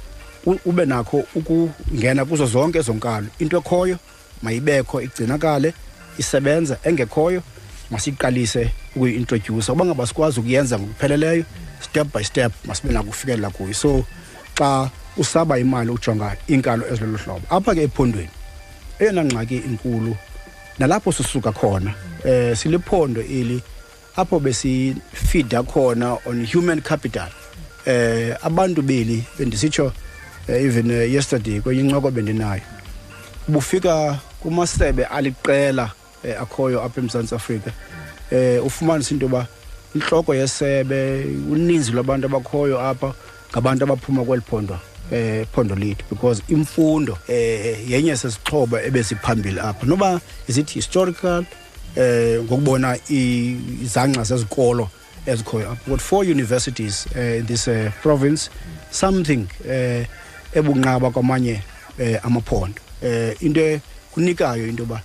ube 0.64 0.86
nakho 0.86 1.24
ukungena 1.34 2.24
kuzo 2.24 2.46
zonke 2.46 2.78
ezonkalo 2.78 3.26
into 3.38 3.56
ekhoyo 3.58 3.98
mayibekho 4.42 5.00
igcinakale 5.02 5.74
isebenza 6.18 6.76
engekhoyo 6.84 7.42
masiqalise 7.90 8.70
ukuyi-introdusa 8.96 9.72
uba 9.72 9.84
ngaba 9.84 10.06
sikwazi 10.06 10.40
ukuyenza 10.40 10.78
ngokupheleleyo 10.78 11.44
step 11.80 12.12
by 12.14 12.22
step 12.24 12.52
masibe 12.64 12.92
nakufikelela 12.92 13.50
kuyo 13.50 13.74
so 13.74 14.04
xa 14.58 14.90
usaba 15.16 15.59
imali 15.59 15.90
ujonga 15.90 16.37
inkalo 16.49 16.87
ezilolu 16.90 17.18
hlobo 17.18 17.42
apha 17.51 17.75
ke 17.75 17.83
ephondweni 17.83 18.31
eyona 19.01 19.25
ngxaki 19.25 19.57
inkulu 19.57 20.16
nalapho 20.79 21.12
sisuka 21.12 21.53
khona 21.53 21.94
eh 22.25 22.57
siliphondo 22.57 23.20
eli 23.20 23.62
apho 24.16 24.38
besifida 24.40 25.62
khona 25.62 26.16
on 26.27 26.46
human 26.46 26.81
capital 26.81 27.29
eh 27.87 28.37
abantu 28.42 28.83
beli 28.83 29.25
bendisitsho 29.38 29.92
eh, 30.49 30.62
even 30.64 30.90
eh, 30.90 31.12
yesterday 31.12 31.61
kwenye 31.61 31.81
incoko 31.81 32.11
bendinayo 32.11 32.62
bufika 33.49 34.18
kumasebe 34.42 35.05
aliqela 35.05 35.90
eh, 36.25 36.40
akhoyo 36.42 36.83
apha 36.83 37.01
eMzantsi 37.01 37.35
Afrika 37.35 37.73
eh 38.31 38.64
ufumanisa 38.66 39.14
into 39.14 39.29
ba 39.29 39.46
inhloko 39.94 40.35
yesebe 40.35 41.25
uninzi 41.51 41.90
lwabantu 41.92 42.27
abakhoyo 42.27 42.81
apha 42.81 43.14
ngabantu 43.53 43.85
abaphuma 43.85 44.25
kweli 44.25 44.42
phondo 44.51 44.79
eh 45.11 45.46
phondo 45.53 45.75
lethu 45.75 46.05
because 46.11 46.42
imfundo 46.49 47.18
eh 47.29 47.85
yenye 47.90 48.16
sesixhobo 48.16 48.79
ebesiphambili 48.79 49.61
apha 49.61 49.87
noba 49.87 50.20
isithi 50.49 50.75
historical 50.75 51.44
eh 51.96 52.38
ngokubona 52.42 52.96
izangqa 53.11 54.23
zezikolo 54.23 54.88
ezikhoyo 55.27 55.70
apha 55.70 55.83
but 55.90 56.01
four 56.01 56.23
universities 56.25 57.07
eh, 57.16 57.38
in 57.40 57.46
this 57.46 57.66
uh, 57.68 57.90
province 58.03 58.51
something 58.90 59.46
eh 59.68 60.07
ebunqaba 60.55 61.11
kwamanye 61.11 61.62
eh, 61.99 62.20
amaphondo 62.23 62.81
eh 63.03 63.35
into 63.40 63.81
kunikayo 64.14 64.66
into 64.66 64.85
ba 64.87 65.01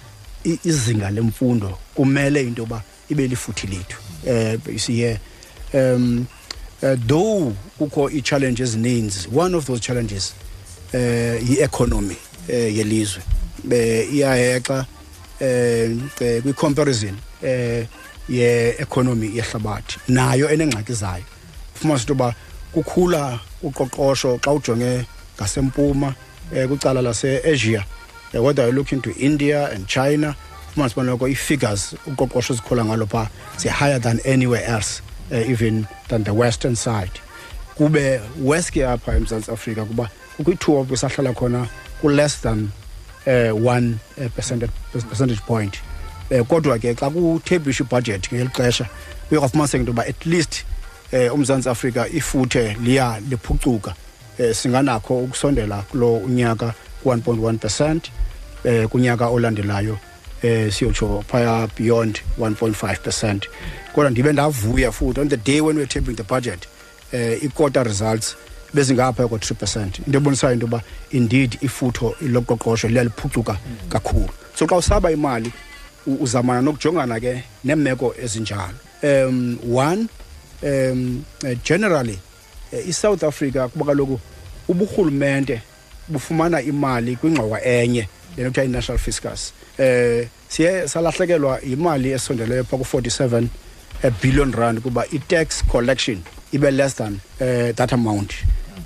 izinga 0.63 1.09
lemfundo 1.11 1.77
kumele 1.95 2.41
into 2.41 2.65
ba 2.65 2.81
ibe 3.09 3.27
lifuthi 3.27 3.67
lethu 3.67 3.97
eh 4.27 4.57
siye 4.77 5.19
um 5.73 6.25
uh, 6.83 6.95
though 7.07 7.53
kukho 7.77 8.09
i-challenge 8.09 8.63
ezininzi 8.63 9.27
one 9.35 9.55
of 9.55 9.65
those 9.65 9.79
challenges 9.81 10.33
um 10.93 10.99
uh, 10.99 11.49
yi-economy 11.49 12.15
um 12.49 12.55
uh, 12.55 12.75
yelizwe 12.75 13.21
um 13.63 13.71
uh, 13.71 14.15
iyahexa 14.15 14.85
um 15.41 16.11
uh, 16.21 16.43
kwi-comparison 16.43 17.15
um 17.43 17.79
uh, 17.79 17.85
ye-economy 18.29 19.29
yehlabathi 19.35 19.97
nayo 20.07 20.49
enengxaki 20.49 20.93
zayo 20.93 21.23
ufumana 21.75 21.99
into 21.99 22.13
yoba 22.13 22.35
kukhula 22.73 23.39
uqoqosho 23.63 24.39
xa 24.43 24.51
ujonge 24.51 25.05
ngasempuma 25.37 26.15
um 26.51 26.67
kwicala 26.67 27.01
lase-asia 27.01 27.83
um 28.33 28.43
whether 28.45 28.65
you 28.65 28.71
look 28.73 28.91
into 28.91 29.11
india 29.11 29.71
and 29.71 29.87
china 29.87 30.35
ufumana 30.71 30.89
sibanoko 30.89 31.27
ii-figures 31.27 31.95
uqoqosho 32.07 32.53
ezikhula 32.53 32.85
ngalo 32.85 33.05
phaa 33.07 33.29
zi-higher 33.57 34.01
than 34.01 34.19
anywhere 34.25 34.63
else 34.65 35.01
uh, 35.31 35.35
even 35.37 35.87
than 36.07 36.23
the 36.23 36.33
western 36.33 36.75
side 36.75 37.11
kube 37.79 38.21
weske 38.41 38.85
apha 38.87 39.15
eMzantsi 39.17 39.51
Afrika 39.51 39.85
kuba 39.85 40.09
kukho 40.37 40.51
ithuba 40.53 40.83
kusahlala 40.89 41.33
khona 41.33 41.67
ku 42.01 42.09
less 42.09 42.39
than 42.41 42.71
uh, 43.27 43.51
1 43.53 43.99
uh, 44.21 44.29
percentage, 44.35 44.71
percentage 44.91 45.41
point 45.49 45.79
eh 46.29 46.43
kodwa 46.43 46.77
ke 46.79 46.93
xa 46.97 47.09
kutheblisha 47.09 47.83
ibudget 47.83 48.29
ngeli 48.33 48.49
xesha 48.53 48.85
kuye 49.29 49.39
kwafumaniseka 49.39 49.77
into 49.83 49.91
yoba 49.91 50.05
at 50.07 50.25
least 50.25 50.63
eh 51.11 51.29
umzantsi 51.33 51.69
afrika 51.69 52.07
ifuthe 52.09 52.77
liya 52.81 53.19
liphucuka 53.29 53.93
eh 54.39 54.53
singanakho 54.55 55.23
ukusondela 55.25 55.81
kulo 55.91 56.15
unyaka 56.17 56.73
1.1 57.05 57.57
percent 57.57 58.11
eh 58.63 58.87
kunyaka 58.87 59.27
olandelayo 59.27 59.97
eh 60.41 60.71
siyotsho 60.73 61.21
phaya 61.27 61.67
beyond 61.77 62.19
1.5 62.39 62.99
percent 63.05 63.47
kodwa 63.95 64.09
ndibe 64.09 64.33
ndavuya 64.33 64.91
futhi 64.91 65.19
on 65.19 65.29
the 65.29 65.37
day 65.37 65.61
when 65.61 65.75
we 65.77 65.81
were 65.81 65.85
taping 65.87 66.15
the 66.15 66.23
budget 66.23 66.67
eh 67.11 67.43
i-quarter 67.43 67.83
results 67.87 68.35
bezingapha 68.73 69.27
ko 69.27 69.37
3% 69.37 69.85
into 69.85 70.17
ebonisayo 70.17 70.53
into 70.53 70.65
yoba 70.65 70.81
indeed 71.11 71.57
ifutho 71.61 72.15
loqoqosho 72.21 72.87
liyaliphucuka 72.87 73.57
kakhulu 73.89 74.29
so 74.59 74.67
xa 74.67 74.75
usaba 74.75 75.11
imali 75.11 75.51
uzamana 76.07 76.61
nokujongana 76.61 77.19
ke 77.19 77.43
nemeko 77.63 78.15
ezinjalo 78.23 78.73
um 79.03 79.57
one 79.75 80.07
um 80.63 81.23
generally 81.63 82.19
eh, 82.73 82.89
i-south 82.89 83.23
africa 83.23 83.67
kuba 83.73 83.85
kaloku 83.85 84.19
uburhulumente 84.67 85.61
bufumana 86.07 86.61
imali 86.61 87.15
kwingxowa 87.15 87.63
enye 87.65 88.07
lento 88.37 88.43
kuthiwa 88.49 88.65
i-national 88.65 88.97
fiscus 88.99 89.53
um 89.79 90.25
siye 90.47 90.87
salahlekelwa 90.87 91.59
yimali 91.63 92.11
esondeleyo 92.11 92.63
phaa 92.63 92.77
ku-47 92.77 93.47
a 94.03 94.11
billion 94.11 94.51
rand 94.51 94.81
kuba 94.83 95.05
i-tax 95.13 95.61
collection 95.63 96.21
ibe 96.51 96.71
less 96.73 96.93
than 96.93 97.21
uh, 97.41 97.71
that 97.75 97.91
amount 97.93 98.43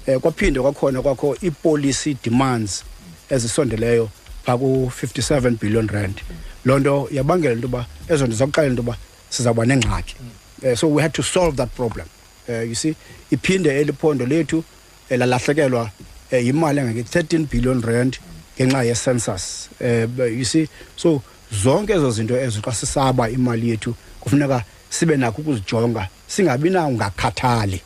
um 0.07 0.19
kwaphinde 0.19 0.59
kwakhona 0.61 1.01
kwakho 1.01 1.35
i-policy 1.41 2.17
demands 2.23 2.83
ezisondeleyo 3.29 4.09
phaa 4.45 4.57
ku-57 4.57 5.51
billion 5.59 5.87
rand 5.87 6.21
loo 6.65 6.79
nto 6.79 7.07
yabangela 7.11 7.53
into 7.53 7.67
yoba 7.67 7.85
ezo 8.07 8.27
nto 8.27 8.35
zakuxelela 8.35 8.69
into 8.71 8.81
yoba 8.81 8.97
sizawuba 9.29 9.65
nengxaki 9.65 10.15
um 10.21 10.75
so 10.75 10.87
we 10.87 11.01
had 11.01 11.13
to 11.13 11.23
solve 11.23 11.55
that 11.57 11.69
problem 11.75 12.05
uh, 12.49 12.61
you 12.61 12.75
see 12.75 12.95
iphinde 13.31 13.69
eli 13.81 13.93
phondo 13.93 14.25
lethu 14.25 14.63
eh, 15.09 15.19
lalahlekelwa 15.19 15.91
eh, 16.31 16.45
yimali 16.45 16.79
engake-13 16.79 17.47
billion 17.47 17.81
rand 17.81 18.17
ngenxa 18.57 18.83
ye-census 18.83 19.69
um 19.81 20.15
uh, 20.19 20.25
you 20.25 20.45
see 20.45 20.67
so 20.95 21.21
zonke 21.63 21.93
ezo 21.93 22.11
zinto 22.11 22.37
ezo 22.37 22.61
xa 22.61 22.73
sisaba 22.73 23.29
imali 23.29 23.69
yethu 23.69 23.95
kufuneka 24.21 24.63
sibe 24.89 25.17
nakho 25.17 25.41
ukuzijonga 25.41 26.07
singabi 26.27 26.69
nawo 26.69 26.89
ungakhathali 26.89 27.81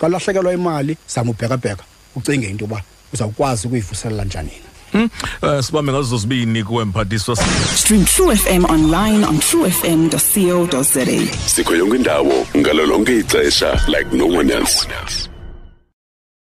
xa 0.00 0.08
lahlekelwa 0.08 0.52
imali 0.54 0.96
zama 1.08 1.30
ubhekabheka 1.30 1.84
ucinge 2.16 2.48
into 2.50 2.64
yoba 2.64 2.82
uzawukwazi 3.12 3.66
ukuyivuselela 3.66 4.24
njani 4.24 4.50
na 4.50 4.70
Mm. 4.94 5.08
Uh, 5.42 5.48
eh, 5.50 5.62
sibambe 5.64 5.92
ngazo 5.92 6.04
zozibini 6.08 6.64
kuwe 6.64 6.84
mphathiswa 6.84 7.36
stream 7.76 8.04
true 8.04 8.36
fm 8.36 8.64
online 8.64 9.24
on 9.26 9.38
truefm.co.za 9.38 11.04
sikho 11.46 11.76
yonke 11.76 11.96
indawo 11.96 12.46
ngalo 12.56 12.86
lonke 12.86 13.18
ixesha 13.18 13.82
like 13.86 14.16
no 14.16 14.26
one 14.26 14.52
else 14.52 15.29